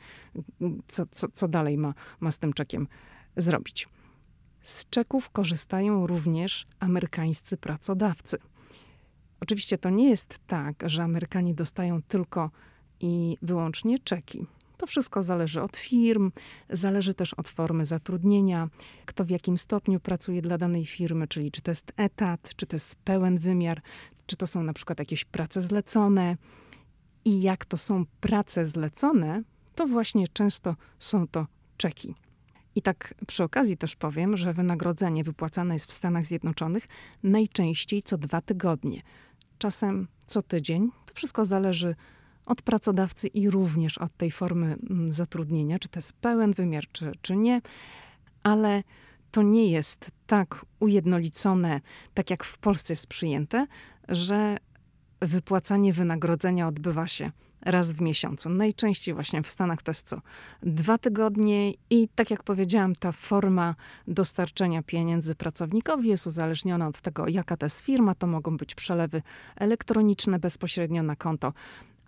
co, 0.87 1.05
co, 1.11 1.27
co 1.27 1.47
dalej 1.47 1.77
ma, 1.77 1.93
ma 2.19 2.31
z 2.31 2.37
tym 2.37 2.53
czekiem 2.53 2.87
zrobić. 3.37 3.87
Z 4.61 4.89
czeków 4.89 5.29
korzystają 5.29 6.07
również 6.07 6.67
amerykańscy 6.79 7.57
pracodawcy. 7.57 8.37
Oczywiście 9.39 9.77
to 9.77 9.89
nie 9.89 10.09
jest 10.09 10.39
tak, 10.47 10.83
że 10.85 11.03
Amerykanie 11.03 11.53
dostają 11.53 12.01
tylko 12.01 12.51
i 12.99 13.37
wyłącznie 13.41 13.99
czeki. 13.99 14.45
To 14.77 14.87
wszystko 14.87 15.23
zależy 15.23 15.61
od 15.61 15.77
firm, 15.77 16.31
zależy 16.69 17.13
też 17.13 17.33
od 17.33 17.49
formy 17.49 17.85
zatrudnienia, 17.85 18.69
kto 19.05 19.25
w 19.25 19.29
jakim 19.29 19.57
stopniu 19.57 19.99
pracuje 19.99 20.41
dla 20.41 20.57
danej 20.57 20.85
firmy, 20.85 21.27
czyli 21.27 21.51
czy 21.51 21.61
to 21.61 21.71
jest 21.71 21.91
etat, 21.97 22.55
czy 22.55 22.65
to 22.65 22.75
jest 22.75 22.95
pełen 22.95 23.37
wymiar, 23.37 23.81
czy 24.25 24.35
to 24.35 24.47
są 24.47 24.63
na 24.63 24.73
przykład 24.73 24.99
jakieś 24.99 25.25
prace 25.25 25.61
zlecone. 25.61 26.37
I 27.25 27.41
jak 27.41 27.65
to 27.65 27.77
są 27.77 28.05
prace 28.21 28.65
zlecone, 28.65 29.43
to 29.75 29.87
właśnie 29.87 30.27
często 30.27 30.75
są 30.99 31.27
to 31.27 31.47
czeki. 31.77 32.15
I 32.75 32.81
tak 32.81 33.13
przy 33.27 33.43
okazji 33.43 33.77
też 33.77 33.95
powiem, 33.95 34.37
że 34.37 34.53
wynagrodzenie 34.53 35.23
wypłacane 35.23 35.73
jest 35.73 35.85
w 35.85 35.93
Stanach 35.93 36.25
Zjednoczonych 36.25 36.87
najczęściej 37.23 38.03
co 38.03 38.17
dwa 38.17 38.41
tygodnie, 38.41 39.01
czasem 39.59 40.07
co 40.25 40.41
tydzień. 40.41 40.91
To 41.05 41.13
wszystko 41.13 41.45
zależy 41.45 41.95
od 42.45 42.61
pracodawcy 42.61 43.27
i 43.27 43.49
również 43.49 43.97
od 43.97 44.17
tej 44.17 44.31
formy 44.31 44.77
mm, 44.89 45.11
zatrudnienia, 45.11 45.79
czy 45.79 45.89
to 45.89 45.97
jest 45.97 46.13
pełen 46.13 46.53
wymiar, 46.53 46.83
czy, 46.91 47.11
czy 47.21 47.35
nie, 47.35 47.61
ale 48.43 48.83
to 49.31 49.41
nie 49.41 49.71
jest 49.71 50.11
tak 50.27 50.65
ujednolicone, 50.79 51.81
tak 52.13 52.29
jak 52.29 52.43
w 52.43 52.57
Polsce 52.57 52.93
jest 52.93 53.07
przyjęte, 53.07 53.67
że 54.09 54.57
wypłacanie 55.21 55.93
wynagrodzenia 55.93 56.67
odbywa 56.67 57.07
się 57.07 57.31
raz 57.61 57.91
w 57.91 58.01
miesiącu. 58.01 58.49
Najczęściej 58.49 59.13
właśnie 59.13 59.43
w 59.43 59.47
Stanach 59.47 59.81
to 59.81 59.89
jest 59.89 60.07
co 60.07 60.21
dwa 60.63 60.97
tygodnie 60.97 61.73
i 61.89 62.09
tak 62.15 62.31
jak 62.31 62.43
powiedziałam, 62.43 62.95
ta 62.95 63.11
forma 63.11 63.75
dostarczenia 64.07 64.83
pieniędzy 64.83 65.35
pracownikowi 65.35 66.09
jest 66.09 66.27
uzależniona 66.27 66.87
od 66.87 67.01
tego, 67.01 67.27
jaka 67.27 67.57
to 67.57 67.65
jest 67.65 67.81
firma. 67.81 68.15
To 68.15 68.27
mogą 68.27 68.57
być 68.57 68.75
przelewy 68.75 69.21
elektroniczne 69.55 70.39
bezpośrednio 70.39 71.03
na 71.03 71.15
konto 71.15 71.53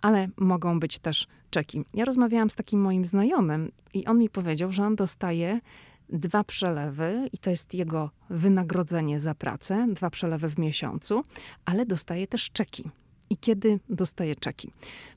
ale 0.02 0.28
mogą 0.36 0.80
być 0.80 0.98
też 0.98 1.26
czeki. 1.50 1.84
Ja 1.94 2.04
rozmawiałam 2.04 2.50
z 2.50 2.54
takim 2.54 2.80
moim 2.80 3.04
znajomym 3.04 3.72
i 3.94 4.06
on 4.06 4.18
mi 4.18 4.28
powiedział, 4.28 4.72
że 4.72 4.84
on 4.84 4.96
dostaje 4.96 5.60
dwa 6.08 6.44
przelewy 6.44 7.28
i 7.32 7.38
to 7.38 7.50
jest 7.50 7.74
jego 7.74 8.10
wynagrodzenie 8.30 9.20
za 9.20 9.34
pracę, 9.34 9.86
dwa 9.90 10.10
przelewy 10.10 10.48
w 10.48 10.58
miesiącu, 10.58 11.22
ale 11.64 11.86
dostaje 11.86 12.26
też 12.26 12.50
czeki. 12.50 12.90
I 13.32 13.36
kiedy 13.36 13.80
dostaje 13.88 14.36
czeki? 14.36 14.72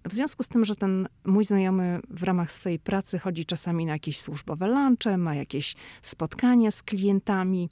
No 0.06 0.10
w 0.10 0.14
związku 0.14 0.44
z 0.44 0.48
tym, 0.48 0.66
że 0.66 0.76
ten 0.76 1.08
mój 1.26 1.44
znajomy 1.44 2.00
w 2.10 2.24
ramach 2.24 2.52
swojej 2.52 2.80
pracy 2.80 3.20
chodzi 3.20 3.46
czasami 3.46 3.86
na 3.86 3.94
jakieś 3.94 4.20
służbowe 4.20 4.68
lunche, 4.68 5.18
ma 5.18 5.36
jakieś 5.36 5.76
spotkania 6.02 6.72
z 6.72 6.84
klientami, 6.84 7.70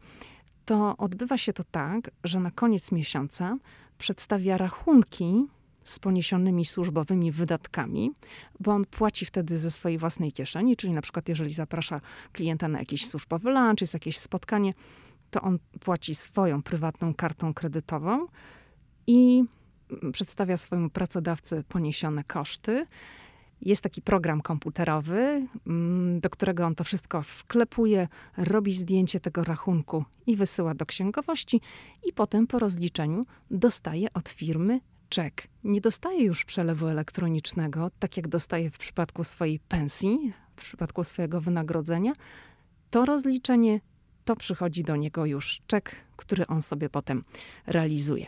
to 0.66 0.98
odbywa 0.98 1.38
się 1.38 1.54
to 1.54 1.64
tak, 1.64 2.12
że 2.24 2.40
na 2.40 2.52
koniec 2.52 2.92
miesiąca 2.92 3.58
przedstawia 3.98 4.58
rachunki 4.58 5.48
z 5.84 6.00
poniesionymi 6.00 6.66
służbowymi 6.66 7.32
wydatkami, 7.32 8.12
bo 8.60 8.72
on 8.72 8.86
płaci 8.86 9.26
wtedy 9.26 9.60
ze 9.60 9.72
swojej 9.72 9.98
własnej 9.98 10.32
kieszeni, 10.32 10.76
czyli 10.76 10.94
na 10.94 11.02
przykład 11.02 11.30
jeżeli 11.30 11.54
zaprasza 11.54 12.02
klienta 12.32 12.68
na 12.68 12.80
jakiś 12.80 13.08
służbowy 13.08 13.52
lunch, 13.52 13.82
jest 13.82 13.94
jakieś 13.94 14.20
spotkanie, 14.20 14.74
to 15.32 15.42
on 15.42 15.60
płaci 15.80 16.16
swoją 16.16 16.64
prywatną 16.64 17.14
kartą 17.14 17.54
kredytową 17.54 18.28
i 19.08 19.44
przedstawia 20.14 20.58
swojemu 20.58 20.90
pracodawcy 20.90 21.64
poniesione 21.70 22.24
koszty. 22.24 22.86
Jest 23.62 23.82
taki 23.82 24.02
program 24.02 24.42
komputerowy, 24.42 25.48
mm, 25.68 26.20
do 26.20 26.30
którego 26.30 26.66
on 26.66 26.76
to 26.76 26.84
wszystko 26.84 27.22
wklepuje, 27.22 28.08
robi 28.38 28.74
zdjęcie 28.74 29.20
tego 29.20 29.44
rachunku 29.44 30.06
i 30.28 30.36
wysyła 30.36 30.74
do 30.74 30.86
księgowości, 30.86 31.62
i 32.06 32.14
potem 32.14 32.48
po 32.48 32.60
rozliczeniu 32.60 33.22
dostaje 33.52 34.14
od 34.14 34.30
firmy 34.30 34.80
czek. 35.10 35.48
Nie 35.64 35.82
dostaje 35.82 36.24
już 36.24 36.46
przelewu 36.46 36.88
elektronicznego, 36.88 37.92
tak 38.00 38.18
jak 38.18 38.28
dostaje 38.28 38.70
w 38.70 38.78
przypadku 38.78 39.24
swojej 39.24 39.60
pensji, 39.60 40.34
w 40.56 40.66
przypadku 40.66 41.04
swojego 41.04 41.42
wynagrodzenia. 41.42 42.14
To 42.90 43.06
rozliczenie 43.06 43.80
to 44.26 44.36
przychodzi 44.36 44.84
do 44.84 44.96
niego 44.96 45.26
już 45.26 45.62
czek, 45.68 45.96
który 46.16 46.48
on 46.48 46.62
sobie 46.62 46.90
potem 46.90 47.24
realizuje. 47.68 48.28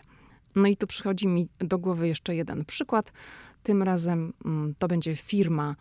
No 0.55 0.67
i 0.67 0.77
tu 0.77 0.87
przychodzi 0.87 1.27
mi 1.27 1.47
do 1.59 1.77
głowy 1.77 2.07
jeszcze 2.07 2.35
jeden 2.35 2.65
przykład. 2.65 3.11
Tym 3.63 3.83
razem 3.83 4.33
mm, 4.45 4.75
to 4.79 4.87
będzie 4.87 5.15
firma 5.15 5.75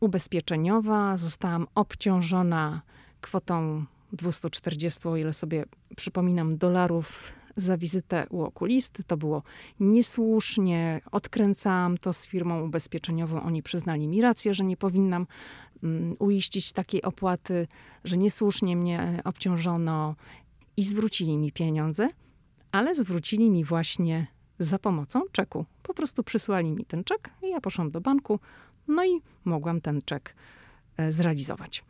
ubezpieczeniowa. 0.00 1.16
Zostałam 1.16 1.66
obciążona 1.74 2.82
kwotą 3.20 3.84
240, 4.12 5.08
o 5.08 5.16
ile 5.16 5.32
sobie 5.32 5.64
przypominam, 5.96 6.56
dolarów 6.58 7.32
za 7.56 7.76
wizytę 7.76 8.26
u 8.30 8.42
okulisty. 8.42 9.04
To 9.04 9.16
było 9.16 9.42
niesłusznie. 9.80 11.00
Odkręcałam 11.12 11.98
to 11.98 12.12
z 12.12 12.26
firmą 12.26 12.64
ubezpieczeniową. 12.64 13.42
Oni 13.42 13.62
przyznali 13.62 14.08
mi 14.08 14.22
rację, 14.22 14.54
że 14.54 14.64
nie 14.64 14.76
powinnam 14.76 15.26
um, 15.82 16.16
uiścić 16.18 16.72
takiej 16.72 17.02
opłaty, 17.02 17.66
że 18.04 18.16
niesłusznie 18.16 18.76
mnie 18.76 19.20
obciążono 19.24 20.14
i 20.76 20.82
zwrócili 20.82 21.38
mi 21.38 21.52
pieniądze, 21.52 22.08
ale 22.72 22.94
zwrócili 22.94 23.50
mi 23.50 23.64
właśnie 23.64 24.26
za 24.58 24.78
pomocą 24.78 25.22
czeku. 25.32 25.66
Po 25.82 25.94
prostu 25.94 26.22
przysłali 26.22 26.70
mi 26.70 26.84
ten 26.84 27.04
czek 27.04 27.30
i 27.42 27.50
ja 27.50 27.60
poszłam 27.60 27.88
do 27.88 28.00
banku, 28.00 28.40
no 28.88 29.04
i 29.04 29.20
mogłam 29.44 29.80
ten 29.80 30.02
czek 30.02 30.34
e, 30.96 31.12
zrealizować. 31.12 31.84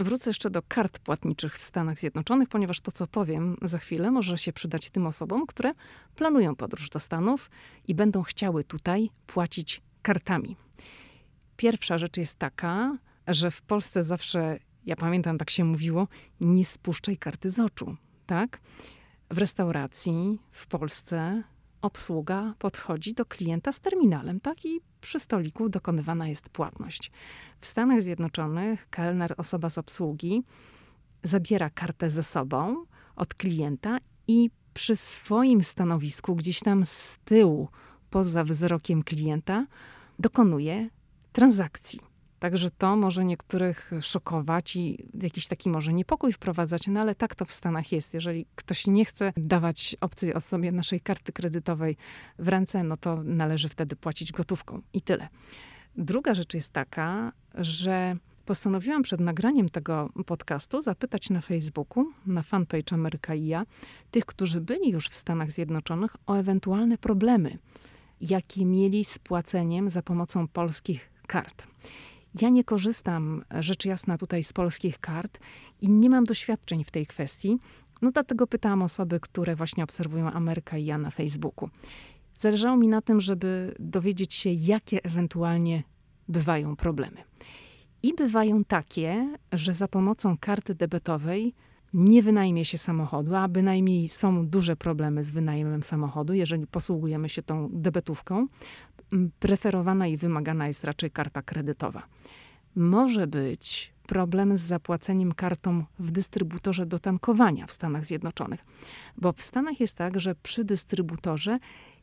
Wrócę 0.00 0.30
jeszcze 0.30 0.50
do 0.50 0.62
kart 0.68 0.98
płatniczych 0.98 1.58
w 1.58 1.64
Stanach 1.64 1.98
Zjednoczonych, 1.98 2.48
ponieważ 2.48 2.80
to, 2.80 2.92
co 2.92 3.06
powiem 3.06 3.56
za 3.62 3.78
chwilę, 3.78 4.10
może 4.10 4.38
się 4.38 4.52
przydać 4.52 4.90
tym 4.90 5.06
osobom, 5.06 5.46
które 5.46 5.72
planują 6.16 6.56
podróż 6.56 6.90
do 6.90 7.00
Stanów 7.00 7.50
i 7.88 7.94
będą 7.94 8.22
chciały 8.22 8.64
tutaj 8.64 9.10
płacić 9.26 9.82
kartami. 10.02 10.56
Pierwsza 11.56 11.98
rzecz 11.98 12.16
jest 12.16 12.38
taka, 12.38 12.98
że 13.28 13.50
w 13.50 13.62
Polsce 13.62 14.02
zawsze, 14.02 14.58
ja 14.86 14.96
pamiętam, 14.96 15.38
tak 15.38 15.50
się 15.50 15.64
mówiło, 15.64 16.08
nie 16.40 16.64
spuszczaj 16.64 17.16
karty 17.16 17.50
z 17.50 17.58
oczu, 17.58 17.96
tak? 18.26 18.60
W 19.30 19.38
restauracji 19.38 20.38
w 20.50 20.66
Polsce 20.66 21.42
obsługa 21.82 22.54
podchodzi 22.58 23.14
do 23.14 23.26
klienta 23.26 23.72
z 23.72 23.80
terminalem, 23.80 24.40
tak? 24.40 24.64
I 24.64 24.80
przy 25.00 25.20
stoliku 25.20 25.68
dokonywana 25.68 26.28
jest 26.28 26.48
płatność. 26.48 27.10
W 27.60 27.66
Stanach 27.66 28.02
Zjednoczonych 28.02 28.90
kelner, 28.90 29.34
osoba 29.36 29.70
z 29.70 29.78
obsługi, 29.78 30.42
zabiera 31.22 31.70
kartę 31.70 32.10
ze 32.10 32.22
sobą 32.22 32.84
od 33.16 33.34
klienta 33.34 33.98
i 34.28 34.50
przy 34.74 34.96
swoim 34.96 35.64
stanowisku, 35.64 36.34
gdzieś 36.34 36.60
tam 36.60 36.86
z 36.86 37.18
tyłu, 37.24 37.68
poza 38.10 38.44
wzrokiem 38.44 39.02
klienta, 39.02 39.64
dokonuje 40.18 40.90
transakcji. 41.32 42.13
Także 42.38 42.70
to 42.70 42.96
może 42.96 43.24
niektórych 43.24 43.90
szokować 44.00 44.76
i 44.76 45.08
jakiś 45.22 45.46
taki 45.46 45.70
może 45.70 45.92
niepokój 45.92 46.32
wprowadzać, 46.32 46.86
no 46.86 47.00
ale 47.00 47.14
tak 47.14 47.34
to 47.34 47.44
w 47.44 47.52
Stanach 47.52 47.92
jest. 47.92 48.14
Jeżeli 48.14 48.46
ktoś 48.54 48.86
nie 48.86 49.04
chce 49.04 49.32
dawać 49.36 49.96
obcej 50.00 50.34
osobie 50.34 50.72
naszej 50.72 51.00
karty 51.00 51.32
kredytowej 51.32 51.96
w 52.38 52.48
ręce, 52.48 52.82
no 52.82 52.96
to 52.96 53.22
należy 53.24 53.68
wtedy 53.68 53.96
płacić 53.96 54.32
gotówką 54.32 54.82
i 54.92 55.02
tyle. 55.02 55.28
Druga 55.96 56.34
rzecz 56.34 56.54
jest 56.54 56.72
taka, 56.72 57.32
że 57.54 58.16
postanowiłam 58.44 59.02
przed 59.02 59.20
nagraniem 59.20 59.68
tego 59.68 60.08
podcastu 60.26 60.82
zapytać 60.82 61.30
na 61.30 61.40
Facebooku, 61.40 62.04
na 62.26 62.42
fanpage 62.42 62.92
Ameryka 62.92 63.34
i 63.34 63.46
ja, 63.46 63.66
tych, 64.10 64.26
którzy 64.26 64.60
byli 64.60 64.90
już 64.90 65.08
w 65.08 65.16
Stanach 65.16 65.52
Zjednoczonych, 65.52 66.16
o 66.26 66.34
ewentualne 66.34 66.98
problemy, 66.98 67.58
jakie 68.20 68.64
mieli 68.64 69.04
z 69.04 69.18
płaceniem 69.18 69.90
za 69.90 70.02
pomocą 70.02 70.48
polskich 70.48 71.10
kart. 71.26 71.66
Ja 72.40 72.48
nie 72.48 72.64
korzystam, 72.64 73.44
rzecz 73.60 73.84
jasna, 73.84 74.18
tutaj 74.18 74.44
z 74.44 74.52
polskich 74.52 75.00
kart 75.00 75.38
i 75.80 75.88
nie 75.88 76.10
mam 76.10 76.24
doświadczeń 76.24 76.84
w 76.84 76.90
tej 76.90 77.06
kwestii. 77.06 77.58
No 78.02 78.10
dlatego 78.10 78.46
pytałam 78.46 78.82
osoby, 78.82 79.20
które 79.20 79.56
właśnie 79.56 79.84
obserwują 79.84 80.30
Amerykę 80.30 80.80
i 80.80 80.84
ja 80.84 80.98
na 80.98 81.10
Facebooku. 81.10 81.68
Zależało 82.38 82.76
mi 82.76 82.88
na 82.88 83.02
tym, 83.02 83.20
żeby 83.20 83.74
dowiedzieć 83.78 84.34
się, 84.34 84.50
jakie 84.50 85.04
ewentualnie 85.04 85.82
bywają 86.28 86.76
problemy. 86.76 87.24
I 88.02 88.14
bywają 88.14 88.64
takie, 88.64 89.38
że 89.52 89.74
za 89.74 89.88
pomocą 89.88 90.38
karty 90.38 90.74
debetowej 90.74 91.54
nie 91.94 92.22
wynajmie 92.22 92.64
się 92.64 92.78
samochodu, 92.78 93.34
a 93.34 93.48
bynajmniej 93.48 94.08
są 94.08 94.46
duże 94.46 94.76
problemy 94.76 95.24
z 95.24 95.30
wynajmem 95.30 95.82
samochodu, 95.82 96.32
jeżeli 96.32 96.66
posługujemy 96.66 97.28
się 97.28 97.42
tą 97.42 97.68
debetówką. 97.72 98.46
Preferowana 99.38 100.06
i 100.06 100.16
wymagana 100.16 100.68
jest 100.68 100.84
raczej 100.84 101.10
karta 101.10 101.42
kredytowa. 101.42 102.02
może 102.76 103.26
być 103.26 103.94
problem 104.06 104.56
z 104.56 104.60
zapłaceniem 104.60 105.32
kartą 105.32 105.84
w 105.98 106.10
dystrybutorze 106.10 106.86
do 106.86 106.98
tankowania 106.98 107.66
w 107.66 107.72
Stanach 107.72 108.04
Zjednoczonych. 108.04 108.64
Bo 109.16 109.32
w 109.32 109.42
Stanach 109.42 109.80
jest 109.80 109.96
tak, 109.96 110.20
że 110.20 110.34
przy 110.34 110.64
dystrybutorze 110.64 111.58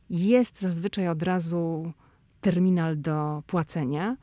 jest 0.10 0.62
zazwyczaj 0.62 1.08
od 1.08 1.24
razu 1.24 1.92
terminal 2.42 3.02
do 3.02 3.44
płacenia, 3.48 4.18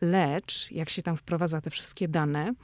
lecz 0.00 0.70
jak 0.70 0.90
się 0.90 1.02
tam 1.02 1.16
wprowadza 1.16 1.60
te 1.60 1.70
wszystkie 1.70 2.08
dane, 2.08 2.54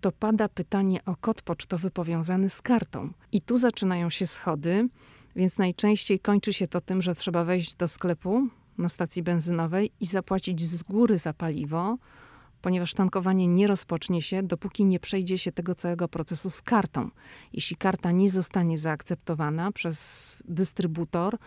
to 0.00 0.12
pada 0.12 0.48
pytanie 0.48 1.04
o 1.04 1.16
kod 1.16 1.42
pocztowy 1.42 1.90
powiązany 1.90 2.48
z 2.48 2.62
kartą. 2.62 3.12
I 3.32 3.40
tu 3.40 3.56
zaczynają 3.56 4.10
się 4.10 4.26
schody, 4.26 4.88
więc 5.36 5.58
najczęściej 5.58 6.20
kończy 6.20 6.52
się 6.52 6.66
to 6.66 6.80
tym, 6.80 7.02
że 7.02 7.14
trzeba 7.14 7.44
wejść 7.44 7.74
do 7.74 7.88
sklepu 7.88 8.48
na 8.80 8.88
stacji 8.88 9.22
benzynowej 9.22 9.92
i 10.00 10.06
zapłacić 10.06 10.66
z 10.66 10.82
góry 10.82 11.18
za 11.18 11.32
paliwo, 11.32 11.98
ponieważ 12.62 12.94
tankowanie 12.94 13.48
nie 13.48 13.66
rozpocznie 13.66 14.22
się, 14.22 14.42
dopóki 14.42 14.84
nie 14.84 15.00
przejdzie 15.00 15.38
się 15.38 15.52
tego 15.52 15.74
całego 15.74 16.08
procesu 16.08 16.50
z 16.50 16.62
kartą. 16.62 17.10
Jeśli 17.52 17.76
karta 17.76 18.12
nie 18.12 18.30
zostanie 18.30 18.78
zaakceptowana 18.78 19.72
przez 19.72 20.42
dystrybutor, 20.48 21.38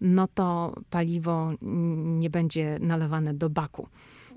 no 0.00 0.28
to 0.28 0.74
paliwo 0.90 1.52
nie 2.20 2.30
będzie 2.30 2.78
nalewane 2.80 3.34
do 3.34 3.50
baku. 3.50 3.88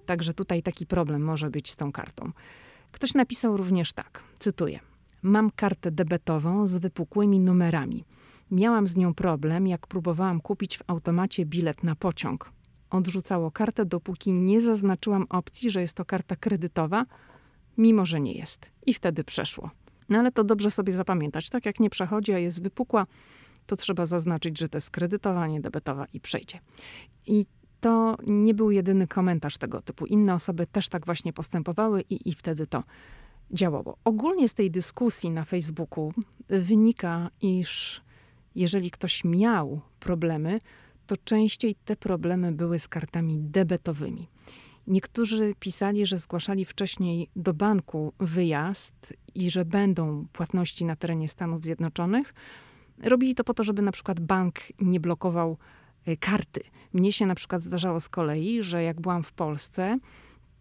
Także 0.05 0.33
tutaj 0.33 0.63
taki 0.63 0.85
problem 0.85 1.21
może 1.21 1.49
być 1.49 1.71
z 1.71 1.75
tą 1.75 1.91
kartą. 1.91 2.31
Ktoś 2.91 3.13
napisał 3.13 3.57
również 3.57 3.93
tak, 3.93 4.23
cytuję: 4.39 4.79
Mam 5.21 5.51
kartę 5.51 5.91
debetową 5.91 6.67
z 6.67 6.77
wypukłymi 6.77 7.39
numerami. 7.39 8.03
Miałam 8.51 8.87
z 8.87 8.95
nią 8.95 9.13
problem, 9.13 9.67
jak 9.67 9.87
próbowałam 9.87 10.41
kupić 10.41 10.77
w 10.77 10.81
automacie 10.87 11.45
bilet 11.45 11.83
na 11.83 11.95
pociąg. 11.95 12.51
Odrzucało 12.89 13.51
kartę, 13.51 13.85
dopóki 13.85 14.31
nie 14.33 14.61
zaznaczyłam 14.61 15.25
opcji, 15.29 15.71
że 15.71 15.81
jest 15.81 15.93
to 15.93 16.05
karta 16.05 16.35
kredytowa, 16.35 17.05
mimo 17.77 18.05
że 18.05 18.21
nie 18.21 18.33
jest. 18.33 18.71
I 18.85 18.93
wtedy 18.93 19.23
przeszło. 19.23 19.69
No 20.09 20.19
ale 20.19 20.31
to 20.31 20.43
dobrze 20.43 20.71
sobie 20.71 20.93
zapamiętać. 20.93 21.49
Tak 21.49 21.65
jak 21.65 21.79
nie 21.79 21.89
przechodzi, 21.89 22.33
a 22.33 22.39
jest 22.39 22.61
wypukła, 22.61 23.05
to 23.65 23.75
trzeba 23.75 24.05
zaznaczyć, 24.05 24.59
że 24.59 24.69
to 24.69 24.77
jest 24.77 24.91
kredytowa, 24.91 25.47
nie 25.47 25.61
debetowa 25.61 26.05
i 26.13 26.19
przejdzie. 26.19 26.59
I 27.25 27.45
to 27.81 28.17
nie 28.27 28.53
był 28.53 28.71
jedyny 28.71 29.07
komentarz 29.07 29.57
tego 29.57 29.81
typu. 29.81 30.05
Inne 30.05 30.33
osoby 30.33 30.67
też 30.67 30.89
tak 30.89 31.05
właśnie 31.05 31.33
postępowały 31.33 32.01
i, 32.09 32.29
i 32.29 32.33
wtedy 32.33 32.67
to 32.67 32.83
działało. 33.51 33.97
Ogólnie 34.03 34.49
z 34.49 34.53
tej 34.53 34.71
dyskusji 34.71 35.31
na 35.31 35.45
Facebooku 35.45 36.13
wynika, 36.47 37.29
iż 37.41 38.01
jeżeli 38.55 38.91
ktoś 38.91 39.23
miał 39.23 39.81
problemy, 39.99 40.59
to 41.07 41.17
częściej 41.17 41.75
te 41.75 41.95
problemy 41.95 42.51
były 42.51 42.79
z 42.79 42.87
kartami 42.87 43.37
debetowymi. 43.39 44.27
Niektórzy 44.87 45.55
pisali, 45.59 46.05
że 46.05 46.17
zgłaszali 46.17 46.65
wcześniej 46.65 47.29
do 47.35 47.53
banku 47.53 48.13
wyjazd 48.19 49.13
i 49.35 49.49
że 49.49 49.65
będą 49.65 50.27
płatności 50.33 50.85
na 50.85 50.95
terenie 50.95 51.29
Stanów 51.29 51.63
Zjednoczonych. 51.63 52.33
Robili 53.03 53.35
to 53.35 53.43
po 53.43 53.53
to, 53.53 53.63
żeby 53.63 53.81
na 53.81 53.91
przykład 53.91 54.19
bank 54.19 54.59
nie 54.79 54.99
blokował 54.99 55.57
e, 56.05 56.17
karty. 56.17 56.61
Mnie 56.93 57.11
się 57.11 57.25
na 57.25 57.35
przykład 57.35 57.61
zdarzało 57.61 57.99
z 57.99 58.09
kolei, 58.09 58.63
że 58.63 58.83
jak 58.83 59.01
byłam 59.01 59.23
w 59.23 59.33
Polsce, 59.33 59.99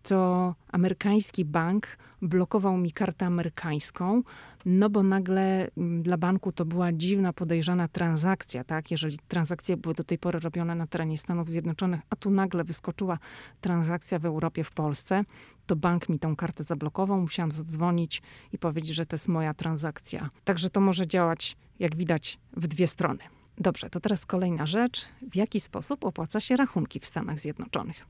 to 0.03 0.55
amerykański 0.69 1.45
bank 1.45 1.87
blokował 2.29 2.77
mi 2.77 2.93
kartę 2.93 3.27
amerykańską, 3.27 4.23
no 4.65 4.91
bo 4.91 5.03
nagle 5.03 5.69
mm, 5.77 6.03
dla 6.03 6.19
banku 6.19 6.53
to 6.53 6.65
była 6.65 6.93
dziwna, 6.93 7.33
podejrzana 7.33 7.89
transakcja, 7.89 8.65
tak? 8.65 8.91
Jeżeli 8.91 9.19
transakcje 9.29 9.77
były 9.77 9.95
do 9.95 10.05
tej 10.05 10.19
pory 10.19 10.39
robione 10.39 10.75
na 10.75 10.87
terenie 10.87 11.19
Stanów 11.19 11.49
Zjednoczonych, 11.49 12.01
a 12.11 12.17
tu 12.17 12.31
nagle 12.31 12.65
wyskoczyła 12.65 13.19
transakcja 13.61 14.19
w 14.19 14.27
Europie, 14.27 14.65
w 14.65 14.71
Polsce, 14.71 15.25
to 15.67 15.77
bank 15.77 16.09
mi 16.09 16.19
tą 16.19 16.37
kartę 16.37 16.63
zablokował, 16.63 17.21
musiałam 17.21 17.53
zadzwonić 17.53 18.23
i 18.53 18.59
powiedzieć, 18.59 18.95
że 18.95 19.07
to 19.07 19.15
jest 19.15 19.29
moja 19.29 19.55
transakcja. 19.55 20.29
Także 20.45 20.71
to 20.71 20.81
może 20.81 21.07
działać, 21.07 21.57
jak 21.79 21.97
widać, 21.97 22.39
w 22.57 22.67
dwie 22.67 22.87
strony. 22.87 23.25
Dobrze, 23.59 23.91
to 23.91 24.01
teraz 24.01 24.27
kolejna 24.27 24.67
rzecz. 24.67 25.07
W 25.33 25.37
jaki 25.37 25.61
sposób 25.61 26.05
opłaca 26.05 26.41
się 26.41 26.57
rachunki 26.57 27.01
w 27.01 27.07
Stanach 27.07 27.41
Zjednoczonych? 27.41 28.07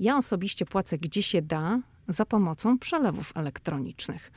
Ja 0.00 0.16
osobiście 0.16 0.66
płacę 0.66 0.98
gdzie 0.98 1.22
się 1.22 1.42
da 1.42 1.80
za 2.08 2.26
pomocą 2.26 2.78
przelewów 2.78 3.32
elektronicznych. 3.34 4.32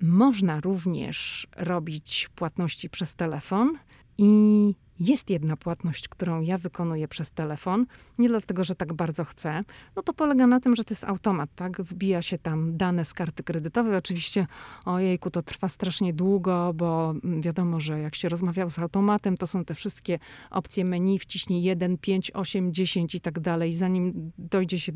Można 0.00 0.60
również 0.60 1.46
robić 1.56 2.28
płatności 2.34 2.90
przez 2.90 3.14
telefon 3.14 3.78
i 4.18 4.74
jest 5.00 5.30
jedna 5.30 5.56
płatność, 5.56 6.08
którą 6.08 6.40
ja 6.40 6.58
wykonuję 6.58 7.08
przez 7.08 7.30
telefon, 7.30 7.86
nie 8.18 8.28
dlatego, 8.28 8.64
że 8.64 8.74
tak 8.74 8.92
bardzo 8.92 9.24
chcę. 9.24 9.64
No 9.96 10.02
to 10.02 10.12
polega 10.12 10.46
na 10.46 10.60
tym, 10.60 10.76
że 10.76 10.84
to 10.84 10.94
jest 10.94 11.04
automat, 11.04 11.50
tak? 11.54 11.82
Wbija 11.82 12.22
się 12.22 12.38
tam 12.38 12.76
dane 12.76 13.04
z 13.04 13.14
karty 13.14 13.42
kredytowej. 13.42 13.96
Oczywiście, 13.96 14.46
ojejku, 14.84 15.30
to 15.30 15.42
trwa 15.42 15.68
strasznie 15.68 16.14
długo, 16.14 16.72
bo 16.74 17.14
wiadomo, 17.40 17.80
że 17.80 18.00
jak 18.00 18.14
się 18.14 18.28
rozmawiał 18.28 18.70
z 18.70 18.78
automatem, 18.78 19.36
to 19.36 19.46
są 19.46 19.64
te 19.64 19.74
wszystkie 19.74 20.18
opcje 20.50 20.84
menu, 20.84 21.18
wciśnij 21.18 21.62
1, 21.62 21.98
5, 21.98 22.30
8, 22.34 22.74
10 22.74 23.14
i 23.14 23.20
tak 23.20 23.40
dalej. 23.40 23.74
Zanim 23.74 24.32
dojdzie 24.38 24.80
się 24.80 24.92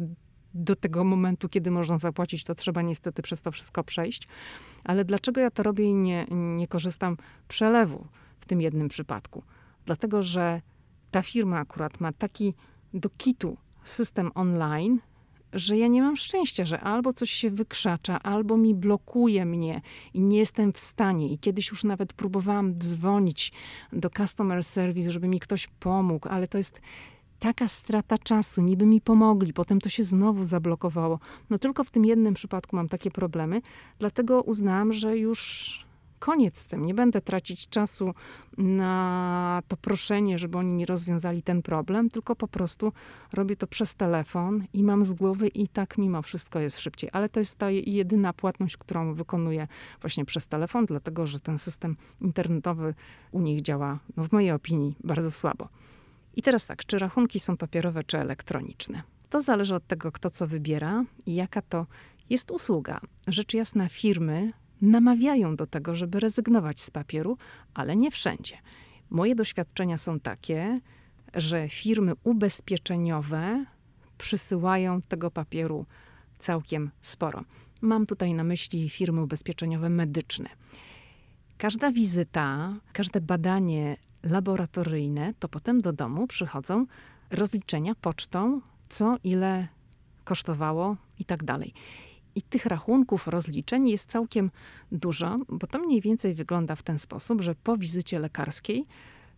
do 0.55 0.77
tego 0.77 1.05
momentu, 1.05 1.49
kiedy 1.49 1.71
można 1.71 1.99
zapłacić, 1.99 2.45
to 2.45 2.55
trzeba 2.55 2.83
niestety 2.83 3.23
przez 3.23 3.43
to 3.43 3.51
wszystko 3.51 3.85
przejść. 3.85 4.29
Ale 4.85 5.05
dlaczego 5.05 5.41
ja 5.41 5.51
to 5.51 5.63
robię 5.63 5.85
i 5.85 5.95
nie, 5.95 6.27
nie 6.31 6.69
korzystam 6.69 7.17
przelewu 7.49 8.07
w 8.41 8.47
tym 8.47 8.61
jednym 8.61 8.89
przypadku? 8.89 9.43
Dlatego, 9.87 10.23
że 10.23 10.63
ta 11.11 11.23
firma 11.23 11.59
akurat 11.59 12.01
ma 12.01 12.13
taki 12.13 12.55
do 12.95 13.11
kitu 13.11 13.57
system 13.85 14.31
online, 14.35 14.99
że 15.53 15.79
ja 15.79 15.89
nie 15.89 16.03
mam 16.03 16.17
szczęścia, 16.17 16.65
że 16.65 16.81
albo 16.81 17.13
coś 17.13 17.31
się 17.31 17.51
wykrzacza, 17.51 18.23
albo 18.23 18.57
mi 18.57 18.75
blokuje 18.75 19.45
mnie 19.45 19.81
i 20.15 20.21
nie 20.21 20.39
jestem 20.39 20.73
w 20.73 20.79
stanie. 20.79 21.29
I 21.29 21.39
kiedyś 21.39 21.71
już 21.71 21.85
nawet 21.85 22.13
próbowałam 22.13 22.79
dzwonić 22.79 23.53
do 23.93 24.11
customer 24.11 24.65
service, 24.65 25.13
żeby 25.13 25.29
mi 25.29 25.41
ktoś 25.41 25.69
pomógł, 25.81 26.29
ale 26.29 26.49
to 26.49 26.59
jest 26.59 26.81
taka 27.43 27.69
strata 27.69 28.19
czasu, 28.19 28.63
niby 28.63 28.87
mi 28.87 29.01
pomogli, 29.01 29.53
potem 29.53 29.81
to 29.81 29.89
się 29.89 30.05
znowu 30.05 30.45
zablokowało. 30.45 31.19
No 31.51 31.59
tylko 31.59 31.85
w 31.85 31.91
tym 31.91 32.05
jednym 32.05 32.35
przypadku 32.35 32.77
mam 32.77 32.89
takie 32.89 33.11
problemy, 33.11 33.63
dlatego 33.99 34.43
uznałam, 34.43 34.93
że 34.93 35.19
już 35.19 35.79
koniec 36.19 36.59
z 36.59 36.67
tym. 36.67 36.85
Nie 36.85 36.95
będę 36.95 37.21
tracić 37.21 37.69
czasu 37.69 38.15
na 38.59 39.63
to 39.69 39.77
proszenie, 39.77 40.39
żeby 40.39 40.59
oni 40.59 40.73
mi 40.73 40.87
rozwiązali 40.87 41.43
ten 41.43 41.63
problem, 41.63 42.11
tylko 42.11 42.37
po 42.37 42.49
prostu 42.49 42.93
robię 43.33 43.57
to 43.57 43.67
przez 43.67 43.95
telefon 43.95 44.65
i 44.73 44.83
mam 44.85 45.05
z 45.05 45.13
głowy 45.13 45.49
i 45.49 45.69
tak 45.69 45.99
mimo 45.99 46.23
wszystko 46.23 46.61
jest 46.61 46.81
szybciej. 46.81 47.11
Ale 47.13 47.29
to 47.29 47.41
jest 47.41 47.59
ta 47.59 47.71
jedyna 47.71 48.33
płatność, 48.33 48.77
którą 48.77 49.15
wykonuję 49.15 49.69
właśnie 50.01 50.25
przez 50.25 50.47
telefon, 50.47 50.87
dlatego 50.87 51.27
że 51.27 51.41
ten 51.41 51.59
system 51.59 51.97
internetowy 52.21 52.95
u 53.33 53.41
nich 53.41 53.63
działa, 53.63 53.99
no 54.17 54.25
w 54.25 54.33
mojej 54.33 54.51
opinii, 54.51 54.97
bardzo 55.05 55.31
słabo. 55.31 55.69
I 56.35 56.43
teraz 56.43 56.67
tak, 56.67 56.87
czy 56.87 56.99
rachunki 56.99 57.41
są 57.41 57.57
papierowe, 57.57 58.05
czy 58.05 58.19
elektroniczne? 58.19 59.03
To 59.31 59.41
zależy 59.41 59.75
od 59.75 59.87
tego, 59.87 60.13
kto 60.13 60.31
co 60.31 60.47
wybiera 60.47 61.05
i 61.27 61.35
jaka 61.35 61.63
to 61.63 61.87
jest 62.31 62.51
usługa. 62.51 63.01
Rzecz 63.27 63.55
jasna, 63.55 63.89
firmy 63.89 64.53
namawiają 64.83 65.57
do 65.57 65.67
tego, 65.67 65.95
żeby 65.95 66.21
rezygnować 66.21 66.81
z 66.81 66.91
papieru, 66.91 67.39
ale 67.75 67.97
nie 67.97 68.11
wszędzie. 68.11 68.59
Moje 69.11 69.35
doświadczenia 69.35 69.99
są 69.99 70.21
takie, 70.21 70.81
że 71.35 71.69
firmy 71.69 72.13
ubezpieczeniowe 72.25 73.65
przysyłają 74.19 75.03
tego 75.03 75.31
papieru 75.31 75.87
całkiem 76.39 76.91
sporo. 77.01 77.45
Mam 77.81 78.07
tutaj 78.07 78.35
na 78.35 78.45
myśli 78.45 78.89
firmy 78.89 79.23
ubezpieczeniowe 79.23 79.89
medyczne. 79.89 80.49
Każda 81.59 81.93
wizyta, 81.93 82.75
każde 82.93 83.21
badanie 83.21 83.97
laboratoryjne, 84.23 85.35
to 85.39 85.49
potem 85.49 85.81
do 85.81 85.93
domu 85.93 86.27
przychodzą 86.27 86.87
rozliczenia 87.31 87.95
pocztą, 87.95 88.61
co 88.89 89.17
ile 89.25 89.69
kosztowało 90.25 90.97
i 91.19 91.25
tak 91.25 91.45
dalej. 91.45 91.73
I 92.35 92.43
tych 92.43 92.67
rachunków, 92.67 93.27
rozliczeń 93.27 93.89
jest 93.89 94.11
całkiem 94.11 94.51
dużo, 94.93 95.37
bo 95.49 95.67
to 95.67 95.79
mniej 95.79 96.01
więcej 96.01 96.35
wygląda 96.35 96.77
w 96.77 96.83
ten 96.83 96.99
sposób, 96.99 97.41
że 97.41 97.55
po 97.55 97.77
wizycie 97.77 98.19
lekarskiej 98.19 98.87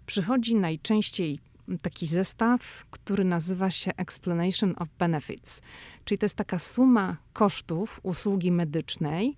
przychodzi 0.07 0.55
najczęściej 0.55 1.38
taki 1.83 2.07
zestaw, 2.07 2.87
który 2.90 3.25
nazywa 3.25 3.70
się 3.70 3.90
Explanation 3.97 4.75
of 4.79 4.88
Benefits. 4.99 5.62
Czyli 6.05 6.18
to 6.18 6.25
jest 6.25 6.37
taka 6.37 6.59
suma 6.59 7.16
kosztów 7.33 8.01
usługi 8.03 8.53
medycznej 8.53 9.37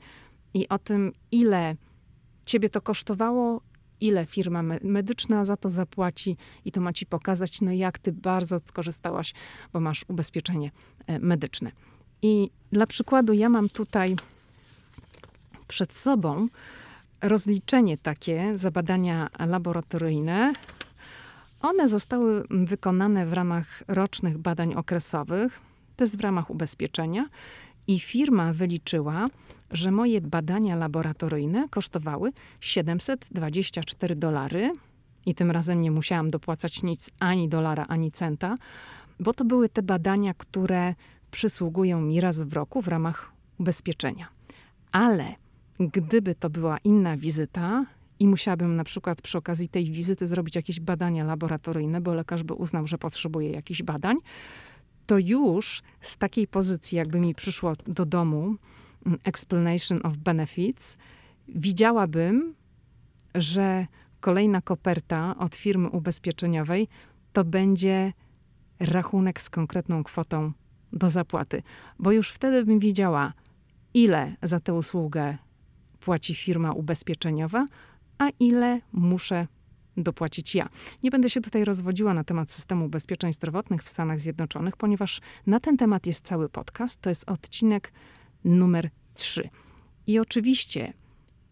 i 0.54 0.68
o 0.68 0.78
tym, 0.78 1.12
ile 1.32 1.76
ciebie 2.46 2.68
to 2.68 2.80
kosztowało, 2.80 3.60
ile 4.00 4.26
firma 4.26 4.62
medyczna 4.82 5.44
za 5.44 5.56
to 5.56 5.70
zapłaci 5.70 6.36
i 6.64 6.72
to 6.72 6.80
ma 6.80 6.92
ci 6.92 7.06
pokazać, 7.06 7.60
no 7.60 7.72
jak 7.72 7.98
ty 7.98 8.12
bardzo 8.12 8.60
skorzystałaś, 8.64 9.34
bo 9.72 9.80
masz 9.80 10.04
ubezpieczenie 10.08 10.70
e, 11.06 11.18
medyczne. 11.18 11.72
I 12.22 12.50
dla 12.72 12.86
przykładu, 12.86 13.32
ja 13.32 13.48
mam 13.48 13.68
tutaj 13.68 14.16
przed 15.68 15.92
sobą 15.92 16.48
rozliczenie 17.22 17.98
takie 17.98 18.58
za 18.58 18.70
badania 18.70 19.28
laboratoryjne. 19.38 20.52
One 21.62 21.88
zostały 21.88 22.44
wykonane 22.50 23.26
w 23.26 23.32
ramach 23.32 23.82
rocznych 23.88 24.38
badań 24.38 24.74
okresowych, 24.74 25.60
to 25.96 26.04
jest 26.04 26.18
w 26.18 26.20
ramach 26.20 26.50
ubezpieczenia. 26.50 27.28
I 27.86 28.00
firma 28.00 28.52
wyliczyła, 28.52 29.26
że 29.70 29.90
moje 29.90 30.20
badania 30.20 30.76
laboratoryjne 30.76 31.68
kosztowały 31.70 32.32
724 32.60 34.16
dolary. 34.16 34.72
I 35.26 35.34
tym 35.34 35.50
razem 35.50 35.80
nie 35.80 35.90
musiałam 35.90 36.30
dopłacać 36.30 36.82
nic, 36.82 37.10
ani 37.20 37.48
dolara, 37.48 37.86
ani 37.88 38.12
centa, 38.12 38.54
bo 39.20 39.34
to 39.34 39.44
były 39.44 39.68
te 39.68 39.82
badania, 39.82 40.34
które 40.34 40.94
przysługują 41.30 42.00
mi 42.00 42.20
raz 42.20 42.40
w 42.40 42.52
roku 42.52 42.82
w 42.82 42.88
ramach 42.88 43.32
ubezpieczenia. 43.60 44.28
Ale 44.92 45.34
gdyby 45.80 46.34
to 46.34 46.50
była 46.50 46.78
inna 46.78 47.16
wizyta 47.16 47.86
i 48.18 48.28
musiałabym 48.28 48.76
na 48.76 48.84
przykład 48.84 49.22
przy 49.22 49.38
okazji 49.38 49.68
tej 49.68 49.90
wizyty 49.90 50.26
zrobić 50.26 50.56
jakieś 50.56 50.80
badania 50.80 51.24
laboratoryjne, 51.24 52.00
bo 52.00 52.14
lekarz 52.14 52.42
by 52.42 52.54
uznał, 52.54 52.86
że 52.86 52.98
potrzebuje 52.98 53.50
jakichś 53.50 53.82
badań, 53.82 54.16
to 55.06 55.18
już 55.18 55.82
z 56.00 56.16
takiej 56.16 56.46
pozycji, 56.46 56.98
jakby 56.98 57.20
mi 57.20 57.34
przyszło 57.34 57.72
do 57.86 58.06
domu 58.06 58.56
mm, 59.06 59.18
explanation 59.24 60.00
of 60.04 60.16
benefits, 60.16 60.96
widziałabym, 61.48 62.54
że 63.34 63.86
kolejna 64.20 64.60
koperta 64.60 65.34
od 65.38 65.56
firmy 65.56 65.90
ubezpieczeniowej 65.90 66.88
to 67.32 67.44
będzie 67.44 68.12
rachunek 68.80 69.40
z 69.40 69.50
konkretną 69.50 70.04
kwotą 70.04 70.52
do 70.92 71.08
zapłaty, 71.08 71.62
bo 71.98 72.12
już 72.12 72.30
wtedy 72.30 72.64
bym 72.64 72.78
wiedziała, 72.78 73.32
ile 73.94 74.36
za 74.42 74.60
tę 74.60 74.74
usługę 74.74 75.38
płaci 76.00 76.34
firma 76.34 76.72
ubezpieczeniowa, 76.72 77.66
a 78.18 78.28
ile 78.40 78.80
muszę 78.92 79.46
dopłacić 79.96 80.54
ja. 80.54 80.68
Nie 81.02 81.10
będę 81.10 81.30
się 81.30 81.40
tutaj 81.40 81.64
rozwodziła 81.64 82.14
na 82.14 82.24
temat 82.24 82.50
systemu 82.50 82.86
ubezpieczeń 82.86 83.32
zdrowotnych 83.32 83.82
w 83.82 83.88
Stanach 83.88 84.20
Zjednoczonych, 84.20 84.76
ponieważ 84.76 85.20
na 85.46 85.60
ten 85.60 85.76
temat 85.76 86.06
jest 86.06 86.24
cały 86.24 86.48
podcast. 86.48 87.00
To 87.00 87.08
jest 87.08 87.30
odcinek 87.30 87.92
numer 88.44 88.90
3. 89.14 89.48
I 90.06 90.18
oczywiście, 90.18 90.92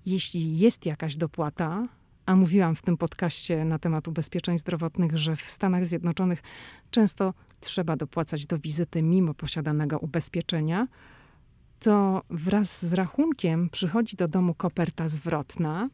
jeśli 0.07 0.59
jest 0.59 0.87
jakaś 0.87 1.17
dopłata, 1.17 1.89
a 2.27 2.37
mówiłam 2.37 2.77
w 2.77 2.83
tym 2.83 2.97
podcaście 2.97 3.65
na 3.65 3.79
temat 3.79 4.09
ubezpieczeń 4.09 4.59
zdrowotnych, 4.59 5.19
że 5.19 5.37
w 5.37 5.43
Stanach 5.43 5.87
Zjednoczonych 5.87 6.43
często 6.91 7.35
trzeba 7.61 7.97
dopłacać 7.97 8.47
do 8.47 8.59
wizyty 8.59 9.03
mimo 9.03 9.35
posiadanego 9.35 9.99
ubezpieczenia, 9.99 10.87
to 11.81 12.23
wraz 12.31 12.87
z 12.87 12.93
rachunkiem 12.93 13.71
przychodzi 13.71 14.17
do 14.17 14.29
domu 14.29 14.55
koperta 14.55 15.09
zwrotna 15.09 15.89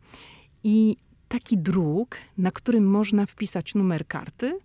i 0.65 0.97
taki 1.31 1.59
druk, 1.59 2.17
na 2.39 2.51
którym 2.51 2.85
można 2.91 3.27
wpisać 3.27 3.75
numer 3.75 4.07
karty, 4.07 4.59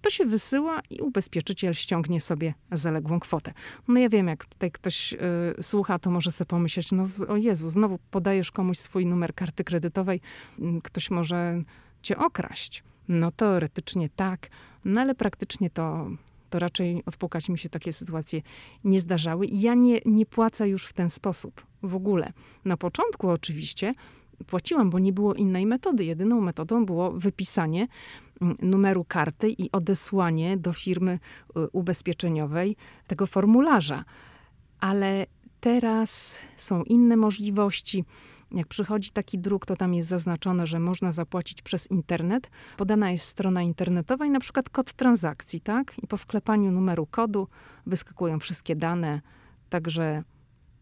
to 0.00 0.10
się 0.10 0.24
wysyła 0.24 0.80
i 0.90 1.00
ubezpieczyciel 1.00 1.74
ściągnie 1.74 2.20
sobie 2.20 2.54
zaległą 2.72 3.20
kwotę. 3.20 3.52
No 3.88 4.00
ja 4.00 4.08
wiem, 4.08 4.28
jak 4.28 4.46
tutaj 4.46 4.70
ktoś 4.70 5.12
y, 5.12 5.18
słucha, 5.62 5.98
to 5.98 6.10
może 6.10 6.32
sobie 6.32 6.46
pomyśleć, 6.46 6.92
no 6.92 7.04
o 7.28 7.36
Jezu, 7.36 7.70
znowu 7.70 7.98
podajesz 8.10 8.50
komuś 8.50 8.78
swój 8.78 9.06
numer 9.06 9.34
karty 9.34 9.64
kredytowej, 9.64 10.20
y, 10.58 10.62
ktoś 10.82 11.10
może 11.10 11.62
cię 12.02 12.18
okraść. 12.18 12.84
No 13.08 13.30
teoretycznie 13.30 14.08
tak, 14.16 14.48
no 14.84 15.00
ale 15.00 15.14
praktycznie 15.14 15.70
to, 15.70 16.10
to 16.50 16.58
raczej 16.58 17.02
odpukać 17.06 17.48
mi 17.48 17.58
się 17.58 17.68
takie 17.68 17.92
sytuacje 17.92 18.42
nie 18.84 19.00
zdarzały. 19.00 19.46
Ja 19.46 19.74
nie, 19.74 20.00
nie 20.04 20.26
płacę 20.26 20.68
już 20.68 20.86
w 20.86 20.92
ten 20.92 21.10
sposób 21.10 21.66
w 21.82 21.94
ogóle. 21.94 22.32
Na 22.64 22.76
początku 22.76 23.28
oczywiście 23.28 23.92
płaciłam, 24.44 24.90
bo 24.90 24.98
nie 24.98 25.12
było 25.12 25.34
innej 25.34 25.66
metody. 25.66 26.04
Jedyną 26.04 26.40
metodą 26.40 26.86
było 26.86 27.12
wypisanie 27.12 27.88
mm, 28.40 28.56
numeru 28.62 29.04
karty 29.04 29.50
i 29.50 29.72
odesłanie 29.72 30.56
do 30.56 30.72
firmy 30.72 31.18
y, 31.56 31.68
ubezpieczeniowej 31.72 32.76
tego 33.06 33.26
formularza. 33.26 34.04
Ale 34.80 35.26
teraz 35.60 36.38
są 36.56 36.82
inne 36.82 37.16
możliwości. 37.16 38.04
Jak 38.54 38.66
przychodzi 38.66 39.10
taki 39.10 39.38
druk, 39.38 39.66
to 39.66 39.76
tam 39.76 39.94
jest 39.94 40.08
zaznaczone, 40.08 40.66
że 40.66 40.78
można 40.78 41.12
zapłacić 41.12 41.62
przez 41.62 41.90
internet. 41.90 42.50
Podana 42.76 43.10
jest 43.10 43.26
strona 43.26 43.62
internetowa 43.62 44.26
i 44.26 44.30
na 44.30 44.40
przykład 44.40 44.70
kod 44.70 44.92
transakcji, 44.92 45.60
tak? 45.60 45.94
I 46.02 46.06
po 46.06 46.16
wklepaniu 46.16 46.70
numeru 46.70 47.06
kodu 47.06 47.48
wyskakują 47.86 48.38
wszystkie 48.40 48.76
dane, 48.76 49.20
także 49.68 50.22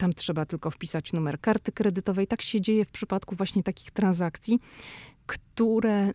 tam 0.01 0.13
trzeba 0.13 0.47
tylko 0.47 0.71
wpisać 0.71 1.13
numer 1.13 1.41
karty 1.41 1.73
kredytowej. 1.73 2.27
Tak 2.27 2.43
się 2.43 2.61
dzieje 2.61 2.85
w 2.85 2.91
przypadku 2.91 3.37
właśnie 3.37 3.63
takich 3.63 3.91
transakcji, 3.91 4.61
które 5.27 6.13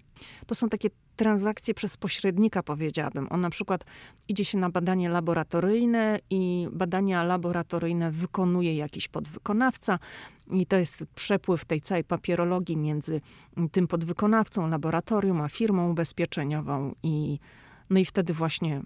to 0.48 0.56
są 0.56 0.70
takie 0.70 0.90
transakcje 1.16 1.74
przez 1.74 1.98
pośrednika, 1.98 2.64
powiedziałabym. 2.64 3.28
On 3.30 3.42
na 3.42 3.50
przykład 3.50 3.86
idzie 4.28 4.46
się 4.46 4.58
na 4.58 4.70
badanie 4.70 5.10
laboratoryjne 5.10 6.20
i 6.30 6.68
badania 6.72 7.24
laboratoryjne 7.24 8.12
wykonuje 8.12 8.76
jakiś 8.76 9.08
podwykonawca 9.08 10.00
i 10.52 10.66
to 10.66 10.76
jest 10.76 11.04
przepływ 11.16 11.66
tej 11.66 11.82
całej 11.82 12.04
papierologii 12.04 12.78
między 12.78 13.22
tym 13.72 13.88
podwykonawcą, 13.88 14.68
laboratorium, 14.68 15.42
a 15.42 15.50
firmą 15.50 15.92
ubezpieczeniową 15.92 16.96
i 17.04 17.40
no 17.90 18.00
i 18.00 18.06
wtedy 18.06 18.34
właśnie 18.34 18.82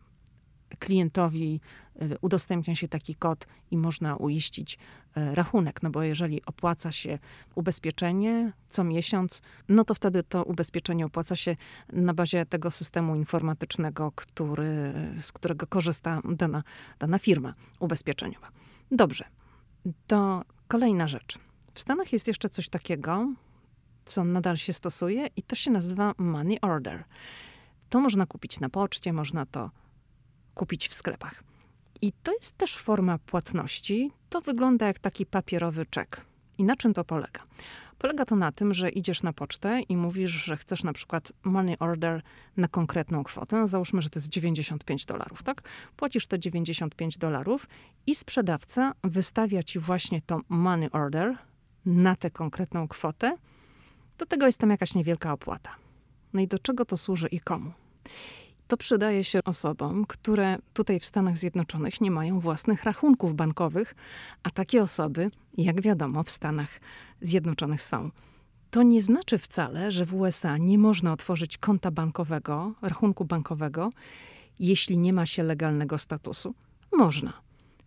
klientowi 0.80 1.62
e, 1.96 2.18
udostępnia 2.22 2.76
się 2.76 2.88
taki 2.88 3.16
kod 3.16 3.48
i 3.72 3.78
można 3.78 4.16
uiścić 4.16 4.78
e, 5.16 5.36
rachunek. 5.36 5.84
No 5.84 5.90
bo 5.90 6.04
jeżeli 6.04 6.46
opłaca 6.46 6.92
się 6.92 7.20
ubezpieczenie 7.56 8.54
co 8.70 8.84
miesiąc, 8.84 9.42
no 9.70 9.84
to 9.84 9.94
wtedy 9.94 10.24
to 10.24 10.44
ubezpieczenie 10.44 11.06
opłaca 11.06 11.36
się 11.36 11.56
na 11.94 12.14
bazie 12.14 12.46
tego 12.46 12.72
systemu 12.72 13.16
informatycznego, 13.16 14.12
który, 14.16 14.94
z 15.20 15.32
którego 15.32 15.68
korzysta 15.68 16.22
dana, 16.30 16.64
dana 17.00 17.20
firma 17.20 17.54
ubezpieczeniowa. 17.80 18.48
Dobrze, 18.92 19.26
to 20.08 20.44
kolejna 20.68 21.08
rzecz. 21.08 21.40
W 21.74 21.80
Stanach 21.80 22.14
jest 22.14 22.28
jeszcze 22.28 22.50
coś 22.50 22.70
takiego, 22.70 23.34
co 24.06 24.24
nadal 24.24 24.58
się 24.58 24.74
stosuje 24.74 25.28
i 25.36 25.44
to 25.44 25.56
się 25.56 25.72
nazywa 25.72 26.14
money 26.18 26.62
order. 26.62 27.04
To 27.90 28.00
można 28.00 28.26
kupić 28.26 28.60
na 28.60 28.70
poczcie, 28.70 29.14
można 29.14 29.46
to 29.46 29.72
kupić 30.60 30.88
w 30.88 30.94
sklepach. 30.94 31.44
I 32.02 32.12
to 32.24 32.34
jest 32.34 32.58
też 32.58 32.76
forma 32.78 33.18
płatności. 33.18 34.12
To 34.30 34.42
wygląda 34.42 34.88
jak 34.88 35.00
taki 35.00 35.26
papierowy 35.26 35.86
czek. 35.86 36.22
I 36.58 36.64
na 36.64 36.76
czym 36.76 36.94
to 36.94 37.04
polega? 37.04 37.42
Polega 37.98 38.26
to 38.26 38.36
na 38.36 38.52
tym, 38.52 38.74
że 38.74 38.90
idziesz 38.90 39.24
na 39.24 39.34
pocztę 39.34 39.82
i 39.82 39.98
mówisz, 39.98 40.32
że 40.32 40.58
chcesz 40.58 40.84
na 40.84 40.94
przykład 40.94 41.32
money 41.44 41.76
order 41.80 42.22
na 42.58 42.68
konkretną 42.68 43.24
kwotę. 43.24 43.56
No 43.60 43.68
załóżmy, 43.68 44.02
że 44.02 44.10
to 44.10 44.20
jest 44.20 44.30
95 44.30 45.06
dolarów, 45.06 45.44
tak? 45.44 45.62
Płacisz 45.96 46.28
te 46.28 46.40
95 46.40 47.18
dolarów 47.18 47.68
i 48.08 48.16
sprzedawca 48.16 48.94
wystawia 49.04 49.64
ci 49.64 49.80
właśnie 49.80 50.22
to 50.22 50.42
money 50.50 50.90
order 50.92 51.38
na 51.86 52.16
tę 52.16 52.32
konkretną 52.32 52.88
kwotę. 52.88 53.38
Do 54.18 54.26
tego 54.26 54.46
jest 54.46 54.58
tam 54.58 54.70
jakaś 54.70 54.96
niewielka 54.96 55.34
opłata. 55.34 55.76
No 56.34 56.42
i 56.42 56.48
do 56.48 56.60
czego 56.60 56.86
to 56.86 56.98
służy 56.98 57.28
i 57.28 57.40
komu? 57.40 57.72
To 58.70 58.78
przydaje 58.78 59.24
się 59.24 59.40
osobom, 59.46 60.06
które 60.06 60.58
tutaj 60.74 61.00
w 61.00 61.06
Stanach 61.06 61.38
Zjednoczonych 61.38 62.02
nie 62.02 62.12
mają 62.12 62.40
własnych 62.40 62.84
rachunków 62.84 63.36
bankowych, 63.36 63.96
a 64.44 64.50
takie 64.50 64.84
osoby, 64.84 65.32
jak 65.58 65.82
wiadomo, 65.82 66.24
w 66.24 66.30
Stanach 66.30 66.70
Zjednoczonych 67.22 67.82
są. 67.82 68.12
To 68.72 68.84
nie 68.84 69.02
znaczy 69.02 69.38
wcale, 69.38 69.92
że 69.92 70.06
w 70.06 70.14
USA 70.14 70.58
nie 70.58 70.78
można 70.78 71.14
otworzyć 71.14 71.58
konta 71.58 71.92
bankowego, 71.92 72.74
rachunku 72.82 73.26
bankowego, 73.26 73.90
jeśli 74.60 74.98
nie 74.98 75.14
ma 75.14 75.26
się 75.26 75.44
legalnego 75.44 75.98
statusu. 75.98 76.54
Można. 76.94 77.34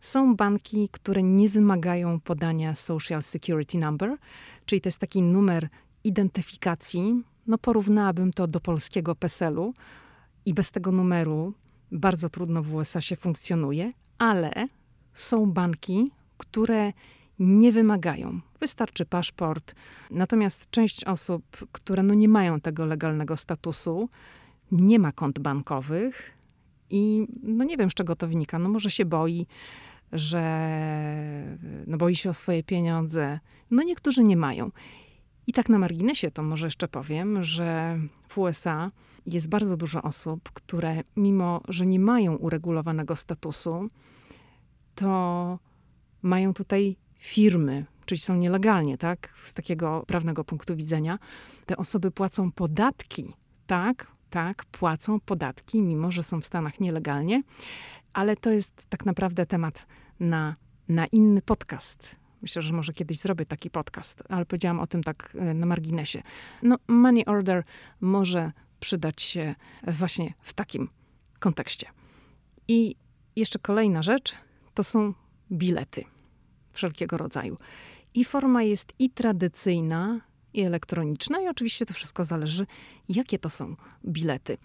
Są 0.01 0.37
banki, 0.37 0.89
które 0.93 1.23
nie 1.23 1.49
wymagają 1.49 2.21
podania 2.21 2.75
Social 2.75 3.23
Security 3.23 3.79
Number, 3.79 4.17
czyli 4.67 4.81
to 4.81 4.89
jest 4.89 4.99
taki 4.99 5.23
numer 5.23 5.69
identyfikacji. 6.05 7.23
No, 7.47 7.59
porównałabym 7.59 8.33
to 8.33 8.47
do 8.47 8.61
polskiego 8.61 9.15
PESEL-u 9.15 9.75
i 10.47 10.55
bez 10.55 10.71
tego 10.71 10.93
numeru 10.93 11.55
bardzo 11.93 12.29
trudno 12.29 12.63
w 12.63 12.75
USA 12.75 13.01
się 13.01 13.17
funkcjonuje, 13.17 13.93
ale 14.19 14.53
są 15.15 15.47
banki, 15.47 16.11
które 16.39 16.93
nie 17.39 17.73
wymagają. 17.73 18.41
Wystarczy 18.61 19.07
paszport. 19.07 19.75
Natomiast 20.11 20.71
część 20.71 21.05
osób, 21.05 21.67
które 21.73 22.03
no 22.03 22.15
nie 22.15 22.29
mają 22.29 22.61
tego 22.61 22.87
legalnego 22.87 23.37
statusu, 23.37 24.09
nie 24.73 24.99
ma 24.99 25.13
kont 25.13 25.39
bankowych 25.39 26.31
i 26.91 27.27
no 27.43 27.65
nie 27.65 27.77
wiem, 27.77 27.91
z 27.91 27.95
czego 27.95 28.17
to 28.17 28.29
wynika. 28.29 28.59
No 28.59 28.69
może 28.69 28.91
się 28.91 29.05
boi, 29.05 29.47
że 30.13 30.43
no 31.87 31.97
boi 31.97 32.17
się 32.17 32.31
o 32.31 32.35
swoje 32.35 32.63
pieniądze. 32.63 33.41
No 33.71 33.83
niektórzy 33.83 34.25
nie 34.25 34.37
mają. 34.37 34.71
I 35.47 35.53
tak 35.53 35.69
na 35.69 35.79
marginesie 35.79 36.31
to 36.31 36.43
może 36.43 36.67
jeszcze 36.67 36.89
powiem, 36.89 37.45
że 37.45 37.99
w 38.29 38.39
USA 38.39 38.91
jest 39.27 39.49
bardzo 39.49 39.77
dużo 39.77 40.03
osób, 40.03 40.51
które 40.53 41.03
mimo, 41.17 41.61
że 41.69 41.87
nie 41.87 42.01
mają 42.01 42.37
uregulowanego 42.37 43.17
statusu, 43.17 43.89
to 44.95 45.59
mają 46.23 46.55
tutaj 46.55 46.97
firmy, 47.15 47.85
czyli 48.07 48.21
są 48.21 48.37
nielegalnie, 48.37 48.99
tak, 48.99 49.35
z 49.43 49.53
takiego 49.53 50.05
prawnego 50.07 50.45
punktu 50.45 50.77
widzenia. 50.77 51.19
Te 51.67 51.77
osoby 51.77 52.11
płacą 52.11 52.53
podatki, 52.53 53.35
tak, 53.67 54.07
tak, 54.31 54.65
płacą 54.65 55.21
podatki, 55.21 55.83
mimo 55.83 56.11
że 56.11 56.23
są 56.23 56.41
w 56.41 56.47
Stanach 56.47 56.81
nielegalnie, 56.81 57.43
ale 58.13 58.37
to 58.37 58.51
jest 58.51 58.73
tak 58.89 59.07
naprawdę 59.07 59.47
temat 59.47 59.87
na 60.21 60.57
na 60.89 61.07
inny 61.07 61.43
podcast. 61.43 62.17
Myślę, 62.43 62.63
że 62.63 62.73
może 62.73 62.93
kiedyś 62.93 63.19
zrobię 63.19 63.47
taki 63.47 63.71
podcast, 63.71 64.23
ale 64.29 64.47
powiedziałam 64.47 64.81
o 64.81 64.87
tym 64.87 65.03
tak 65.03 65.37
e, 65.39 65.55
na 65.55 65.67
marginesie. 65.67 66.23
No, 66.63 66.77
money 66.89 67.25
order 67.25 67.65
może 68.01 68.53
przydać 68.81 69.23
się 69.23 69.55
właśnie 69.87 70.35
w 70.41 70.53
takim 70.53 70.89
kontekście. 71.39 71.87
I 72.69 72.97
jeszcze 73.37 73.59
kolejna 73.59 74.03
rzecz 74.03 74.35
to 74.75 74.83
są 74.83 75.15
bilety 75.53 76.05
wszelkiego 76.73 77.17
rodzaju. 77.17 77.59
I 78.15 78.25
forma 78.25 78.63
jest 78.63 78.93
i 78.99 79.11
tradycyjna, 79.11 80.21
i 80.55 80.61
elektroniczna, 80.61 81.41
i 81.41 81.49
oczywiście 81.49 81.87
to 81.87 81.95
wszystko 81.95 82.25
zależy, 82.25 82.67
jakie 83.09 83.39
to 83.39 83.51
są 83.51 83.77
bilety. 84.07 84.59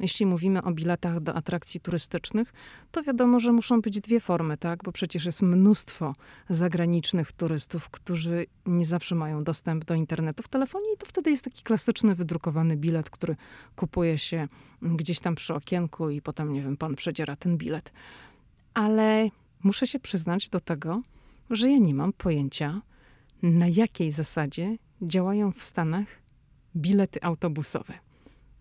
Jeśli 0.00 0.26
mówimy 0.26 0.62
o 0.62 0.72
biletach 0.72 1.20
do 1.20 1.34
atrakcji 1.34 1.80
turystycznych, 1.80 2.52
to 2.90 3.02
wiadomo, 3.02 3.40
że 3.40 3.52
muszą 3.52 3.80
być 3.80 4.00
dwie 4.00 4.20
formy, 4.20 4.56
tak? 4.56 4.84
Bo 4.84 4.92
przecież 4.92 5.24
jest 5.24 5.42
mnóstwo 5.42 6.14
zagranicznych 6.50 7.32
turystów, 7.32 7.90
którzy 7.90 8.46
nie 8.66 8.86
zawsze 8.86 9.14
mają 9.14 9.44
dostęp 9.44 9.84
do 9.84 9.94
internetu 9.94 10.42
w 10.42 10.48
telefonie, 10.48 10.86
i 10.94 10.98
to 10.98 11.06
wtedy 11.06 11.30
jest 11.30 11.44
taki 11.44 11.62
klasyczny 11.62 12.14
wydrukowany 12.14 12.76
bilet, 12.76 13.10
który 13.10 13.36
kupuje 13.76 14.18
się 14.18 14.48
gdzieś 14.82 15.20
tam 15.20 15.34
przy 15.34 15.54
okienku, 15.54 16.10
i 16.10 16.22
potem, 16.22 16.52
nie 16.52 16.62
wiem, 16.62 16.76
pan 16.76 16.94
przedziera 16.94 17.36
ten 17.36 17.56
bilet. 17.56 17.92
Ale 18.74 19.28
muszę 19.62 19.86
się 19.86 20.00
przyznać 20.00 20.48
do 20.48 20.60
tego, 20.60 21.02
że 21.50 21.70
ja 21.70 21.78
nie 21.78 21.94
mam 21.94 22.12
pojęcia, 22.12 22.82
na 23.42 23.68
jakiej 23.68 24.12
zasadzie 24.12 24.76
działają 25.02 25.52
w 25.52 25.64
Stanach 25.64 26.06
bilety 26.76 27.22
autobusowe. 27.22 27.94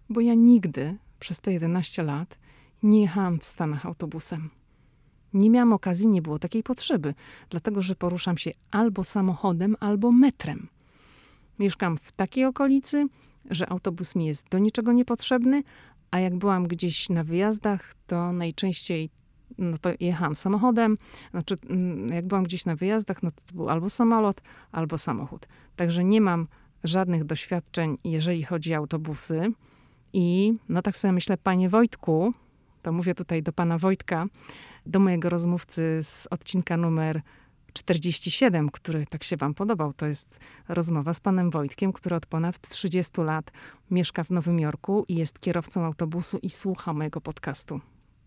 Bo 0.10 0.22
ja 0.22 0.34
nigdy 0.34 0.98
przez 1.20 1.40
te 1.40 1.54
11 1.54 2.04
lat 2.04 2.40
nie 2.84 3.02
jechałam 3.02 3.40
w 3.40 3.46
Stanach 3.46 3.86
autobusem. 3.86 4.50
Nie 5.34 5.50
miałam 5.50 5.74
okazji, 5.74 6.08
nie 6.08 6.22
było 6.22 6.40
takiej 6.40 6.64
potrzeby, 6.64 7.14
dlatego 7.50 7.82
że 7.82 7.96
poruszam 7.96 8.38
się 8.38 8.52
albo 8.72 9.04
samochodem, 9.04 9.76
albo 9.80 10.12
metrem. 10.12 10.68
Mieszkam 11.60 11.98
w 11.98 12.12
takiej 12.12 12.46
okolicy, 12.46 13.08
że 13.50 13.70
autobus 13.70 14.16
mi 14.16 14.26
jest 14.26 14.50
do 14.50 14.60
niczego 14.60 14.94
niepotrzebny, 14.94 15.64
a 16.12 16.20
jak 16.20 16.36
byłam 16.36 16.68
gdzieś 16.68 17.10
na 17.10 17.24
wyjazdach, 17.24 17.94
to 18.08 18.34
najczęściej 18.34 19.10
no 19.60 19.78
to 19.78 19.90
jechałam 20.00 20.36
samochodem. 20.36 20.98
Znaczy, 21.32 21.58
mm, 21.70 22.08
jak 22.08 22.28
byłam 22.28 22.44
gdzieś 22.44 22.66
na 22.66 22.76
wyjazdach, 22.76 23.24
no 23.24 23.32
to, 23.32 23.42
to 23.46 23.56
był 23.56 23.70
albo 23.70 23.90
samolot, 23.90 24.42
albo 24.72 24.98
samochód. 24.98 25.48
Także 25.76 26.04
nie 26.04 26.22
mam 26.22 26.48
żadnych 26.84 27.24
doświadczeń, 27.24 27.98
jeżeli 28.04 28.44
chodzi 28.44 28.74
o 28.74 28.78
autobusy. 28.78 29.52
I 30.14 30.54
no 30.70 30.82
tak 30.82 30.98
sobie 30.98 31.12
myślę, 31.12 31.38
panie 31.38 31.70
Wojtku, 31.70 32.34
to 32.82 32.92
mówię 32.92 33.16
tutaj 33.16 33.44
do 33.44 33.54
pana 33.54 33.78
Wojtka, 33.78 34.26
do 34.86 35.00
mojego 35.00 35.30
rozmówcy 35.30 36.00
z 36.04 36.28
odcinka 36.28 36.78
numer 36.78 37.22
47, 37.74 38.70
który 38.70 39.06
tak 39.06 39.24
się 39.24 39.38
wam 39.38 39.54
podobał. 39.54 39.94
To 39.94 40.06
jest 40.06 40.40
rozmowa 40.68 41.14
z 41.14 41.20
panem 41.20 41.50
Wojtkiem, 41.50 41.94
który 41.94 42.16
od 42.16 42.26
ponad 42.26 42.60
30 42.60 43.22
lat 43.22 43.52
mieszka 43.92 44.24
w 44.24 44.30
Nowym 44.30 44.60
Jorku 44.60 45.06
i 45.08 45.16
jest 45.16 45.40
kierowcą 45.40 45.86
autobusu 45.86 46.40
i 46.42 46.50
słucha 46.50 46.94
mojego 46.94 47.22
podcastu. 47.22 47.80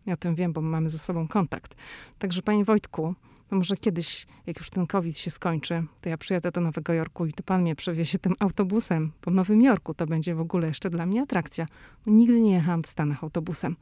Ja 0.07 0.15
o 0.15 0.17
tym 0.17 0.35
wiem, 0.35 0.53
bo 0.53 0.61
mamy 0.61 0.91
ze 0.91 0.99
sobą 0.99 1.29
kontakt. 1.29 1.75
Także 2.19 2.43
panie 2.43 2.65
Wojtku, 2.65 3.15
to 3.53 3.57
może 3.57 3.77
kiedyś, 3.77 4.27
jak 4.47 4.59
już 4.59 4.71
ten 4.71 4.87
COVID 4.87 5.19
się 5.19 5.31
skończy, 5.31 5.85
to 6.01 6.09
ja 6.09 6.17
przyjadę 6.17 6.51
do 6.51 6.61
Nowego 6.61 6.93
Jorku 6.93 7.27
i 7.27 7.33
to 7.33 7.43
pan 7.43 7.63
mnie 7.63 7.77
przewiezie 7.77 8.19
tym 8.19 8.35
autobusem 8.39 9.13
po 9.21 9.31
Nowym 9.31 9.63
Jorku. 9.63 9.95
To 9.95 10.07
będzie 10.07 10.35
w 10.35 10.41
ogóle 10.41 10.69
jeszcze 10.69 10.91
dla 10.91 11.07
mnie 11.07 11.23
atrakcja. 11.23 11.67
Nigdy 12.07 12.41
nie 12.41 12.53
jechałam 12.53 12.83
w 12.83 12.87
Stanach 12.87 13.25
autobusem. 13.25 13.77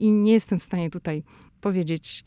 I 0.00 0.12
nie 0.12 0.32
jestem 0.32 0.58
w 0.58 0.62
stanie 0.62 0.90
tutaj 0.90 1.22
powiedzieć 1.60 2.24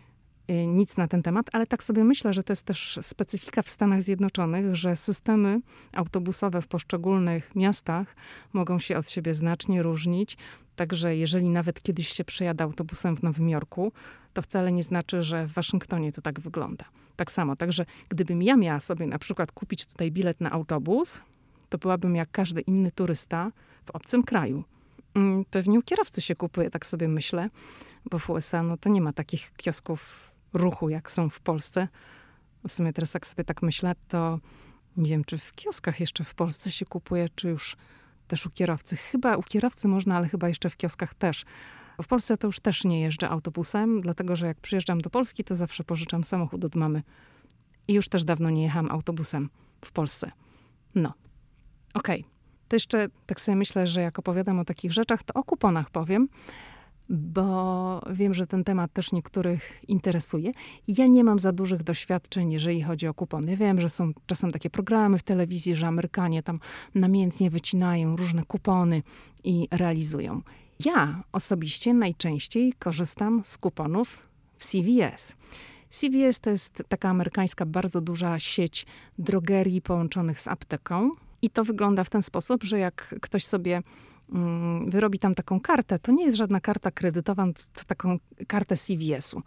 y, 0.49 0.67
nic 0.67 0.97
na 0.97 1.07
ten 1.07 1.23
temat, 1.23 1.49
ale 1.53 1.67
tak 1.67 1.83
sobie 1.83 2.03
myślę, 2.03 2.33
że 2.33 2.43
to 2.43 2.51
jest 2.51 2.65
też 2.65 2.99
specyfika 3.01 3.61
w 3.61 3.69
Stanach 3.69 4.01
Zjednoczonych, 4.01 4.75
że 4.75 4.95
systemy 4.95 5.61
autobusowe 5.93 6.61
w 6.61 6.67
poszczególnych 6.67 7.55
miastach 7.55 8.15
mogą 8.53 8.79
się 8.79 8.97
od 8.97 9.09
siebie 9.09 9.33
znacznie 9.33 9.83
różnić. 9.83 10.37
Także 10.75 11.15
jeżeli 11.15 11.49
nawet 11.49 11.81
kiedyś 11.81 12.07
się 12.07 12.23
przejada 12.23 12.63
autobusem 12.63 13.17
w 13.17 13.23
Nowym 13.23 13.49
Jorku, 13.49 13.91
to 14.33 14.41
wcale 14.41 14.71
nie 14.71 14.83
znaczy, 14.83 15.23
że 15.23 15.47
w 15.47 15.53
Waszyngtonie 15.53 16.11
to 16.11 16.21
tak 16.21 16.39
wygląda. 16.39 16.85
Tak 17.15 17.31
samo. 17.31 17.55
Także 17.55 17.85
gdybym 18.09 18.43
ja 18.43 18.55
miała 18.55 18.79
sobie 18.79 19.07
na 19.07 19.19
przykład 19.19 19.51
kupić 19.51 19.85
tutaj 19.85 20.11
bilet 20.11 20.41
na 20.41 20.51
autobus, 20.51 21.21
to 21.69 21.77
byłabym 21.77 22.15
jak 22.15 22.31
każdy 22.31 22.61
inny 22.61 22.91
turysta 22.91 23.51
w 23.85 23.91
obcym 23.91 24.23
kraju. 24.23 24.63
Mm, 25.15 25.45
pewnie 25.45 25.79
u 25.79 25.81
kierowcy 25.81 26.21
się 26.21 26.35
kupuje, 26.35 26.69
tak 26.69 26.85
sobie 26.85 27.07
myślę, 27.07 27.49
bo 28.11 28.19
w 28.19 28.29
USA 28.29 28.63
no 28.63 28.77
to 28.77 28.89
nie 28.89 29.01
ma 29.01 29.13
takich 29.13 29.53
kiosków 29.57 30.31
ruchu, 30.53 30.89
jak 30.89 31.11
są 31.11 31.29
w 31.29 31.39
Polsce. 31.39 31.87
W 32.67 32.71
sumie 32.71 32.93
teraz 32.93 33.13
jak 33.13 33.27
sobie 33.27 33.43
tak 33.43 33.61
myślę, 33.61 33.95
to 34.07 34.39
nie 34.97 35.09
wiem, 35.09 35.23
czy 35.23 35.37
w 35.37 35.53
kioskach 35.53 35.99
jeszcze 35.99 36.23
w 36.23 36.35
Polsce 36.35 36.71
się 36.71 36.85
kupuje, 36.85 37.29
czy 37.35 37.49
już 37.49 37.77
też 38.31 38.45
u 38.45 38.49
kierowcy. 38.49 38.95
Chyba 38.95 39.35
u 39.35 39.43
kierowcy 39.43 39.87
można, 39.87 40.17
ale 40.17 40.27
chyba 40.27 40.47
jeszcze 40.47 40.69
w 40.69 40.77
kioskach 40.77 41.13
też. 41.13 41.45
W 42.01 42.07
Polsce 42.07 42.37
to 42.37 42.47
już 42.47 42.59
też 42.59 42.83
nie 42.83 43.01
jeżdżę 43.01 43.29
autobusem, 43.29 44.01
dlatego 44.01 44.35
że 44.35 44.47
jak 44.47 44.59
przyjeżdżam 44.59 45.01
do 45.01 45.09
Polski, 45.09 45.43
to 45.43 45.55
zawsze 45.55 45.83
pożyczam 45.83 46.23
samochód 46.23 46.65
od 46.65 46.75
mamy. 46.75 47.03
I 47.87 47.93
już 47.93 48.09
też 48.09 48.23
dawno 48.23 48.49
nie 48.49 48.63
jechałam 48.63 48.91
autobusem 48.91 49.49
w 49.85 49.91
Polsce. 49.91 50.31
No. 50.95 51.13
Okej. 51.93 52.19
Okay. 52.19 52.31
To 52.67 52.75
jeszcze 52.75 53.07
tak 53.25 53.41
sobie 53.41 53.55
myślę, 53.55 53.87
że 53.87 54.01
jak 54.01 54.19
opowiadam 54.19 54.59
o 54.59 54.65
takich 54.65 54.91
rzeczach, 54.91 55.23
to 55.23 55.33
o 55.33 55.43
kuponach 55.43 55.89
powiem 55.89 56.27
bo 57.11 58.01
wiem, 58.11 58.33
że 58.33 58.47
ten 58.47 58.63
temat 58.63 58.93
też 58.93 59.11
niektórych 59.11 59.79
interesuje. 59.87 60.51
Ja 60.87 61.07
nie 61.07 61.23
mam 61.23 61.39
za 61.39 61.51
dużych 61.51 61.83
doświadczeń, 61.83 62.51
jeżeli 62.51 62.81
chodzi 62.81 63.07
o 63.07 63.13
kupony. 63.13 63.57
Wiem, 63.57 63.81
że 63.81 63.89
są 63.89 64.11
czasem 64.25 64.51
takie 64.51 64.69
programy 64.69 65.17
w 65.17 65.23
telewizji, 65.23 65.75
że 65.75 65.87
Amerykanie 65.87 66.43
tam 66.43 66.59
namiętnie 66.95 67.49
wycinają 67.49 68.15
różne 68.15 68.45
kupony 68.45 69.03
i 69.43 69.67
realizują. 69.71 70.41
Ja 70.85 71.23
osobiście 71.31 71.93
najczęściej 71.93 72.73
korzystam 72.73 73.41
z 73.45 73.57
kuponów 73.57 74.27
w 74.57 74.65
CVS. 74.65 75.35
CVS 75.89 76.39
to 76.39 76.49
jest 76.49 76.83
taka 76.87 77.09
amerykańska 77.09 77.65
bardzo 77.65 78.01
duża 78.01 78.39
sieć 78.39 78.85
drogerii 79.19 79.81
połączonych 79.81 80.41
z 80.41 80.47
apteką. 80.47 81.11
I 81.41 81.49
to 81.49 81.63
wygląda 81.63 82.03
w 82.03 82.09
ten 82.09 82.21
sposób, 82.21 82.63
że 82.63 82.79
jak 82.79 83.15
ktoś 83.21 83.45
sobie 83.45 83.81
wyrobi 84.87 85.19
tam 85.19 85.35
taką 85.35 85.59
kartę, 85.59 85.99
to 85.99 86.11
nie 86.11 86.25
jest 86.25 86.37
żadna 86.37 86.59
karta 86.59 86.91
kredytowa, 86.91 87.45
to 87.73 87.83
taką 87.87 88.17
kartę 88.47 88.77
CVS-u. 88.77 89.41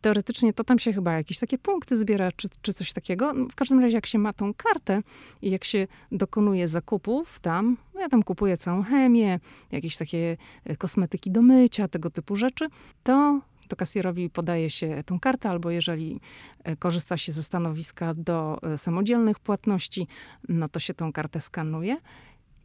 Teoretycznie 0.00 0.52
to 0.52 0.64
tam 0.64 0.78
się 0.78 0.92
chyba 0.92 1.12
jakieś 1.12 1.38
takie 1.38 1.58
punkty 1.58 1.96
zbiera, 1.96 2.32
czy, 2.36 2.48
czy 2.62 2.72
coś 2.72 2.92
takiego. 2.92 3.32
No, 3.32 3.48
w 3.48 3.54
każdym 3.54 3.80
razie, 3.80 3.94
jak 3.94 4.06
się 4.06 4.18
ma 4.18 4.32
tą 4.32 4.54
kartę 4.54 5.02
i 5.42 5.50
jak 5.50 5.64
się 5.64 5.86
dokonuje 6.12 6.68
zakupów 6.68 7.40
tam, 7.40 7.76
no 7.94 8.00
ja 8.00 8.08
tam 8.08 8.22
kupuję 8.22 8.56
całą 8.56 8.82
chemię, 8.82 9.40
jakieś 9.72 9.96
takie 9.96 10.36
e, 10.64 10.76
kosmetyki 10.76 11.30
do 11.30 11.42
mycia, 11.42 11.88
tego 11.88 12.10
typu 12.10 12.36
rzeczy, 12.36 12.68
to 13.02 13.40
to 13.68 13.76
kasjerowi 13.76 14.30
podaje 14.30 14.70
się 14.70 15.02
tą 15.06 15.20
kartę, 15.20 15.50
albo 15.50 15.70
jeżeli 15.70 16.20
e, 16.64 16.76
korzysta 16.76 17.16
się 17.16 17.32
ze 17.32 17.42
stanowiska 17.42 18.14
do 18.14 18.58
e, 18.62 18.78
samodzielnych 18.78 19.38
płatności, 19.38 20.06
no 20.48 20.68
to 20.68 20.80
się 20.80 20.94
tą 20.94 21.12
kartę 21.12 21.40
skanuje 21.40 21.96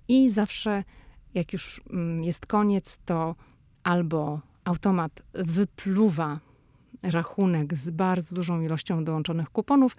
i 0.08 0.30
zawsze 0.30 0.84
jak 1.38 1.54
już 1.54 1.82
mm, 1.90 2.24
jest 2.24 2.46
koniec, 2.46 3.00
to 3.06 3.36
albo 3.84 4.40
automat 4.64 5.22
wypluwa 5.34 6.40
rachunek 7.04 7.78
z 7.78 7.90
bardzo 7.90 8.36
dużą 8.36 8.62
ilością 8.62 9.04
dołączonych 9.04 9.50
kuponów, 9.50 9.96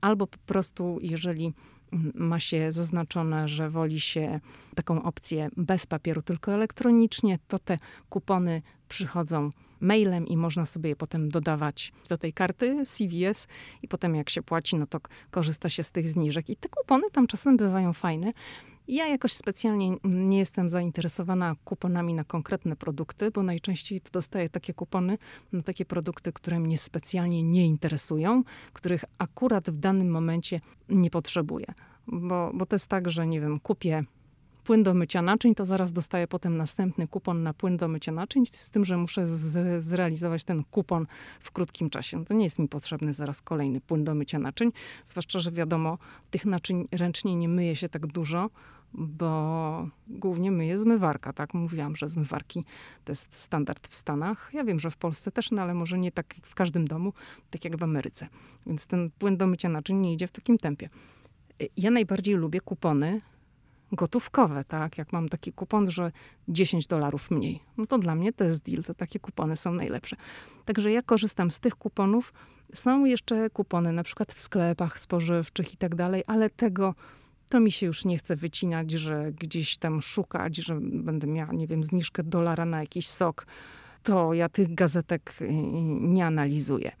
albo 0.00 0.26
po 0.26 0.38
prostu, 0.38 0.98
jeżeli 1.02 1.52
mm, 1.92 2.12
ma 2.14 2.40
się 2.40 2.72
zaznaczone, 2.72 3.48
że 3.48 3.70
woli 3.70 4.00
się 4.00 4.40
taką 4.74 5.02
opcję 5.02 5.48
bez 5.56 5.86
papieru, 5.86 6.22
tylko 6.22 6.52
elektronicznie, 6.52 7.38
to 7.48 7.58
te 7.58 7.78
kupony 8.08 8.62
przychodzą 8.88 9.50
mailem 9.80 10.26
i 10.26 10.36
można 10.36 10.66
sobie 10.66 10.90
je 10.90 10.96
potem 10.96 11.28
dodawać 11.28 11.92
do 12.08 12.18
tej 12.18 12.32
karty 12.32 12.84
CVS 12.86 13.48
i 13.82 13.88
potem 13.88 14.14
jak 14.14 14.30
się 14.30 14.42
płaci, 14.42 14.76
no 14.76 14.86
to 14.86 15.00
korzysta 15.30 15.68
się 15.68 15.82
z 15.82 15.90
tych 15.90 16.08
zniżek. 16.08 16.50
I 16.50 16.56
te 16.56 16.68
kupony 16.68 17.10
tam 17.12 17.26
czasem 17.26 17.56
bywają 17.56 17.92
fajne. 17.92 18.32
Ja 18.92 19.06
jakoś 19.06 19.32
specjalnie 19.32 19.96
nie 20.04 20.38
jestem 20.38 20.70
zainteresowana 20.70 21.56
kuponami 21.64 22.14
na 22.14 22.24
konkretne 22.24 22.76
produkty, 22.76 23.30
bo 23.30 23.42
najczęściej 23.42 24.00
dostaję 24.12 24.48
takie 24.48 24.74
kupony 24.74 25.18
na 25.52 25.62
takie 25.62 25.84
produkty, 25.84 26.32
które 26.32 26.60
mnie 26.60 26.78
specjalnie 26.78 27.42
nie 27.42 27.66
interesują, 27.66 28.42
których 28.72 29.04
akurat 29.18 29.70
w 29.70 29.76
danym 29.76 30.10
momencie 30.10 30.60
nie 30.88 31.10
potrzebuję. 31.10 31.66
Bo, 32.06 32.50
bo 32.54 32.66
to 32.66 32.74
jest 32.74 32.86
tak, 32.86 33.10
że 33.10 33.26
nie 33.26 33.40
wiem, 33.40 33.60
kupię 33.60 34.02
płyn 34.64 34.82
do 34.82 34.94
mycia 34.94 35.22
naczyń, 35.22 35.54
to 35.54 35.66
zaraz 35.66 35.92
dostaję 35.92 36.26
potem 36.26 36.56
następny 36.56 37.08
kupon 37.08 37.42
na 37.42 37.54
płyn 37.54 37.76
do 37.76 37.88
mycia 37.88 38.12
naczyń, 38.12 38.46
z 38.46 38.70
tym, 38.70 38.84
że 38.84 38.96
muszę 38.96 39.28
z, 39.28 39.84
zrealizować 39.84 40.44
ten 40.44 40.64
kupon 40.64 41.06
w 41.40 41.50
krótkim 41.50 41.90
czasie. 41.90 42.16
No 42.16 42.24
to 42.24 42.34
nie 42.34 42.44
jest 42.44 42.58
mi 42.58 42.68
potrzebny 42.68 43.12
zaraz 43.12 43.42
kolejny 43.42 43.80
płyn 43.80 44.04
do 44.04 44.14
mycia 44.14 44.38
naczyń, 44.38 44.72
zwłaszcza, 45.04 45.38
że 45.38 45.52
wiadomo, 45.52 45.98
tych 46.30 46.46
naczyń 46.46 46.88
ręcznie 46.90 47.36
nie 47.36 47.48
myje 47.48 47.76
się 47.76 47.88
tak 47.88 48.06
dużo, 48.06 48.50
bo 48.94 49.88
głównie 50.08 50.50
myje 50.50 50.78
zmywarka, 50.78 51.32
tak? 51.32 51.54
Mówiłam, 51.54 51.96
że 51.96 52.08
zmywarki 52.08 52.64
to 53.04 53.12
jest 53.12 53.36
standard 53.36 53.88
w 53.88 53.94
Stanach. 53.94 54.50
Ja 54.52 54.64
wiem, 54.64 54.80
że 54.80 54.90
w 54.90 54.96
Polsce 54.96 55.32
też, 55.32 55.50
no 55.50 55.62
ale 55.62 55.74
może 55.74 55.98
nie 55.98 56.12
tak 56.12 56.34
w 56.42 56.54
każdym 56.54 56.88
domu, 56.88 57.12
tak 57.50 57.64
jak 57.64 57.76
w 57.76 57.82
Ameryce. 57.82 58.28
Więc 58.66 58.86
ten 58.86 59.10
płyn 59.18 59.36
do 59.36 59.46
mycia 59.46 59.68
naczyń 59.68 59.96
nie 59.96 60.12
idzie 60.12 60.26
w 60.26 60.32
takim 60.32 60.58
tempie. 60.58 60.88
Ja 61.76 61.90
najbardziej 61.90 62.34
lubię 62.34 62.60
kupony 62.60 63.20
gotówkowe, 63.92 64.64
tak? 64.64 64.98
Jak 64.98 65.12
mam 65.12 65.28
taki 65.28 65.52
kupon, 65.52 65.90
że 65.90 66.12
10 66.48 66.86
dolarów 66.86 67.30
mniej, 67.30 67.60
no 67.76 67.86
to 67.86 67.98
dla 67.98 68.14
mnie 68.14 68.32
to 68.32 68.44
jest 68.44 68.64
deal, 68.64 68.84
to 68.84 68.94
takie 68.94 69.18
kupony 69.20 69.56
są 69.56 69.72
najlepsze. 69.72 70.16
Także 70.64 70.92
ja 70.92 71.02
korzystam 71.02 71.50
z 71.50 71.60
tych 71.60 71.74
kuponów. 71.74 72.32
Są 72.74 73.04
jeszcze 73.04 73.50
kupony 73.50 73.92
na 73.92 74.02
przykład 74.02 74.32
w 74.32 74.38
sklepach 74.38 74.98
spożywczych 74.98 75.74
i 75.74 75.76
tak 75.76 75.94
dalej, 75.94 76.22
ale 76.26 76.50
tego 76.50 76.94
to 77.52 77.60
mi 77.60 77.72
się 77.72 77.86
już 77.86 78.04
nie 78.04 78.18
chce 78.18 78.36
wycinać, 78.36 78.90
że 78.90 79.32
gdzieś 79.32 79.76
tam 79.76 80.02
szukać, 80.02 80.56
że 80.56 80.78
będę 80.80 81.26
miała, 81.26 81.52
nie 81.52 81.66
wiem, 81.66 81.84
zniżkę 81.84 82.22
dolara 82.22 82.64
na 82.64 82.80
jakiś 82.80 83.08
sok. 83.08 83.46
To 84.02 84.34
ja 84.34 84.48
tych 84.48 84.74
gazetek 84.74 85.34
y, 85.40 85.48
nie 86.00 86.26
analizuję. 86.26 86.92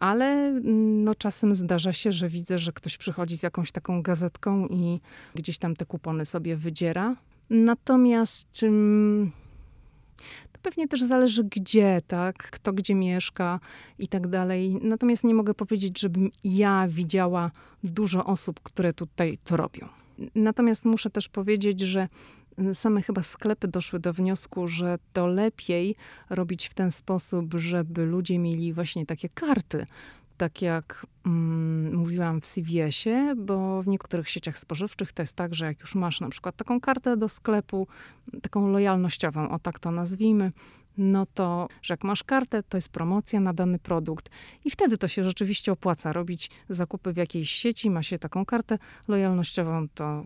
Ale 0.00 0.26
mm, 0.48 1.04
no, 1.04 1.14
czasem 1.14 1.54
zdarza 1.54 1.92
się, 1.92 2.12
że 2.12 2.28
widzę, 2.28 2.58
że 2.58 2.72
ktoś 2.72 2.96
przychodzi 2.96 3.36
z 3.36 3.42
jakąś 3.42 3.72
taką 3.72 4.02
gazetką 4.02 4.66
i 4.66 5.00
gdzieś 5.34 5.58
tam 5.58 5.76
te 5.76 5.86
kupony 5.86 6.24
sobie 6.24 6.56
wydziera. 6.56 7.14
Natomiast 7.50 8.52
czym 8.52 9.32
pewnie 10.66 10.88
też 10.88 11.02
zależy 11.02 11.44
gdzie, 11.44 12.00
tak? 12.06 12.36
Kto 12.50 12.72
gdzie 12.72 12.94
mieszka 12.94 13.60
i 13.98 14.08
tak 14.08 14.28
dalej. 14.28 14.78
Natomiast 14.82 15.24
nie 15.24 15.34
mogę 15.34 15.54
powiedzieć, 15.54 16.00
żebym 16.00 16.30
ja 16.44 16.86
widziała 16.88 17.50
dużo 17.84 18.24
osób, 18.24 18.60
które 18.62 18.92
tutaj 18.92 19.38
to 19.44 19.56
robią. 19.56 19.88
Natomiast 20.34 20.84
muszę 20.84 21.10
też 21.10 21.28
powiedzieć, 21.28 21.80
że 21.80 22.08
same 22.72 23.02
chyba 23.02 23.22
sklepy 23.22 23.68
doszły 23.68 23.98
do 23.98 24.12
wniosku, 24.12 24.68
że 24.68 24.98
to 25.12 25.26
lepiej 25.26 25.96
robić 26.30 26.68
w 26.68 26.74
ten 26.74 26.90
sposób, 26.90 27.54
żeby 27.54 28.04
ludzie 28.04 28.38
mieli 28.38 28.72
właśnie 28.72 29.06
takie 29.06 29.28
karty. 29.28 29.86
Tak 30.36 30.62
jak 30.62 30.86
mm, 30.96 31.06
mówiłam 31.92 32.40
w 32.40 32.46
CVS-ie, 32.46 33.34
bo 33.36 33.82
w 33.82 33.86
niektórych 33.86 34.28
sieciach 34.28 34.58
spożywczych 34.58 35.12
to 35.12 35.22
jest 35.22 35.36
tak, 35.36 35.54
że 35.54 35.66
jak 35.66 35.80
już 35.80 35.94
masz 35.94 36.20
na 36.20 36.28
przykład 36.28 36.56
taką 36.56 36.80
kartę 36.80 37.16
do 37.16 37.28
sklepu, 37.28 37.86
taką 38.42 38.68
lojalnościową, 38.68 39.50
o 39.50 39.58
tak 39.58 39.78
to 39.78 39.90
nazwijmy, 39.90 40.52
no 40.98 41.26
to, 41.34 41.68
że 41.82 41.94
jak 41.94 42.04
masz 42.04 42.24
kartę, 42.24 42.62
to 42.62 42.76
jest 42.76 42.88
promocja 42.88 43.40
na 43.40 43.52
dany 43.52 43.78
produkt 43.78 44.30
i 44.64 44.70
wtedy 44.70 44.98
to 44.98 45.08
się 45.08 45.24
rzeczywiście 45.24 45.72
opłaca 45.72 46.12
robić 46.12 46.50
zakupy 46.68 47.12
w 47.12 47.16
jakiejś 47.16 47.50
sieci, 47.50 47.90
ma 47.90 48.02
się 48.02 48.18
taką 48.18 48.44
kartę 48.44 48.78
lojalnościową, 49.08 49.88
to 49.94 50.24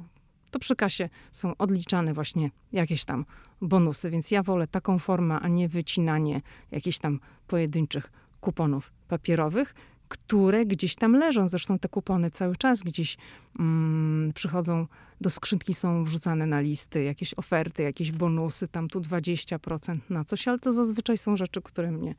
to 0.50 0.58
przy 0.58 0.76
kasie 0.76 1.08
są 1.32 1.56
odliczane 1.56 2.14
właśnie 2.14 2.50
jakieś 2.72 3.04
tam 3.04 3.24
bonusy. 3.60 4.10
Więc 4.10 4.30
ja 4.30 4.42
wolę 4.42 4.66
taką 4.66 4.98
formę, 4.98 5.40
a 5.40 5.48
nie 5.48 5.68
wycinanie 5.68 6.42
jakichś 6.70 6.98
tam 6.98 7.20
pojedynczych 7.46 8.12
kuponów 8.40 8.92
papierowych, 9.08 9.74
które 10.10 10.66
gdzieś 10.66 10.94
tam 10.94 11.12
leżą. 11.12 11.48
Zresztą 11.48 11.78
te 11.78 11.88
kupony 11.88 12.30
cały 12.30 12.56
czas 12.56 12.82
gdzieś 12.82 13.16
mm, 13.58 14.32
przychodzą, 14.34 14.86
do 15.20 15.30
skrzynki 15.30 15.74
są 15.74 16.04
wrzucane 16.04 16.46
na 16.46 16.60
listy, 16.60 17.02
jakieś 17.02 17.34
oferty, 17.34 17.82
jakieś 17.82 18.12
bonusy, 18.12 18.68
tam 18.68 18.88
tu 18.88 19.00
20% 19.00 19.98
na 20.10 20.24
coś, 20.24 20.48
ale 20.48 20.58
to 20.58 20.72
zazwyczaj 20.72 21.18
są 21.18 21.36
rzeczy, 21.36 21.62
które 21.62 21.90
mnie 21.90 22.14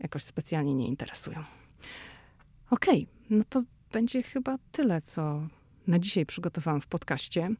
jakoś 0.00 0.22
specjalnie 0.22 0.74
nie 0.74 0.86
interesują. 0.86 1.38
Okej, 2.70 3.06
okay, 3.06 3.38
no 3.38 3.44
to 3.48 3.62
będzie 3.92 4.22
chyba 4.22 4.58
tyle, 4.72 5.02
co 5.02 5.48
na 5.86 5.98
dzisiaj 5.98 6.26
przygotowałam 6.26 6.80
w 6.80 6.86
podcaście. 6.86 7.50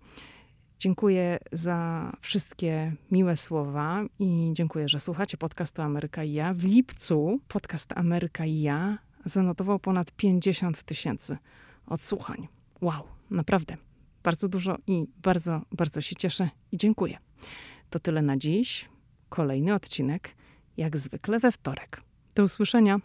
Dziękuję 0.79 1.38
za 1.52 2.12
wszystkie 2.20 2.92
miłe 3.11 3.37
słowa 3.37 4.05
i 4.18 4.50
dziękuję, 4.52 4.88
że 4.88 5.00
słuchacie 5.00 5.37
podcastu 5.37 5.83
Ameryka 5.83 6.24
i 6.24 6.33
ja. 6.33 6.55
W 6.55 6.64
lipcu 6.64 7.40
podcast 7.48 7.92
Ameryka 7.92 8.44
i 8.44 8.61
ja 8.61 8.98
zanotował 9.26 9.78
ponad 9.78 10.12
50 10.12 10.82
tysięcy 10.82 11.38
odsłuchań. 11.86 12.48
Wow, 12.80 13.02
naprawdę 13.30 13.76
bardzo 14.26 14.48
dużo 14.48 14.78
i 14.86 15.06
bardzo, 15.22 15.60
bardzo 15.72 16.00
się 16.00 16.16
cieszę 16.16 16.48
i 16.72 16.76
dziękuję. 16.76 17.18
To 17.90 17.98
tyle 18.00 18.22
na 18.22 18.36
dziś. 18.36 18.88
Kolejny 19.28 19.74
odcinek, 19.74 20.34
jak 20.76 20.96
zwykle 20.96 21.38
we 21.38 21.52
wtorek. 21.52 22.02
Do 22.34 22.44
usłyszenia. 22.44 22.98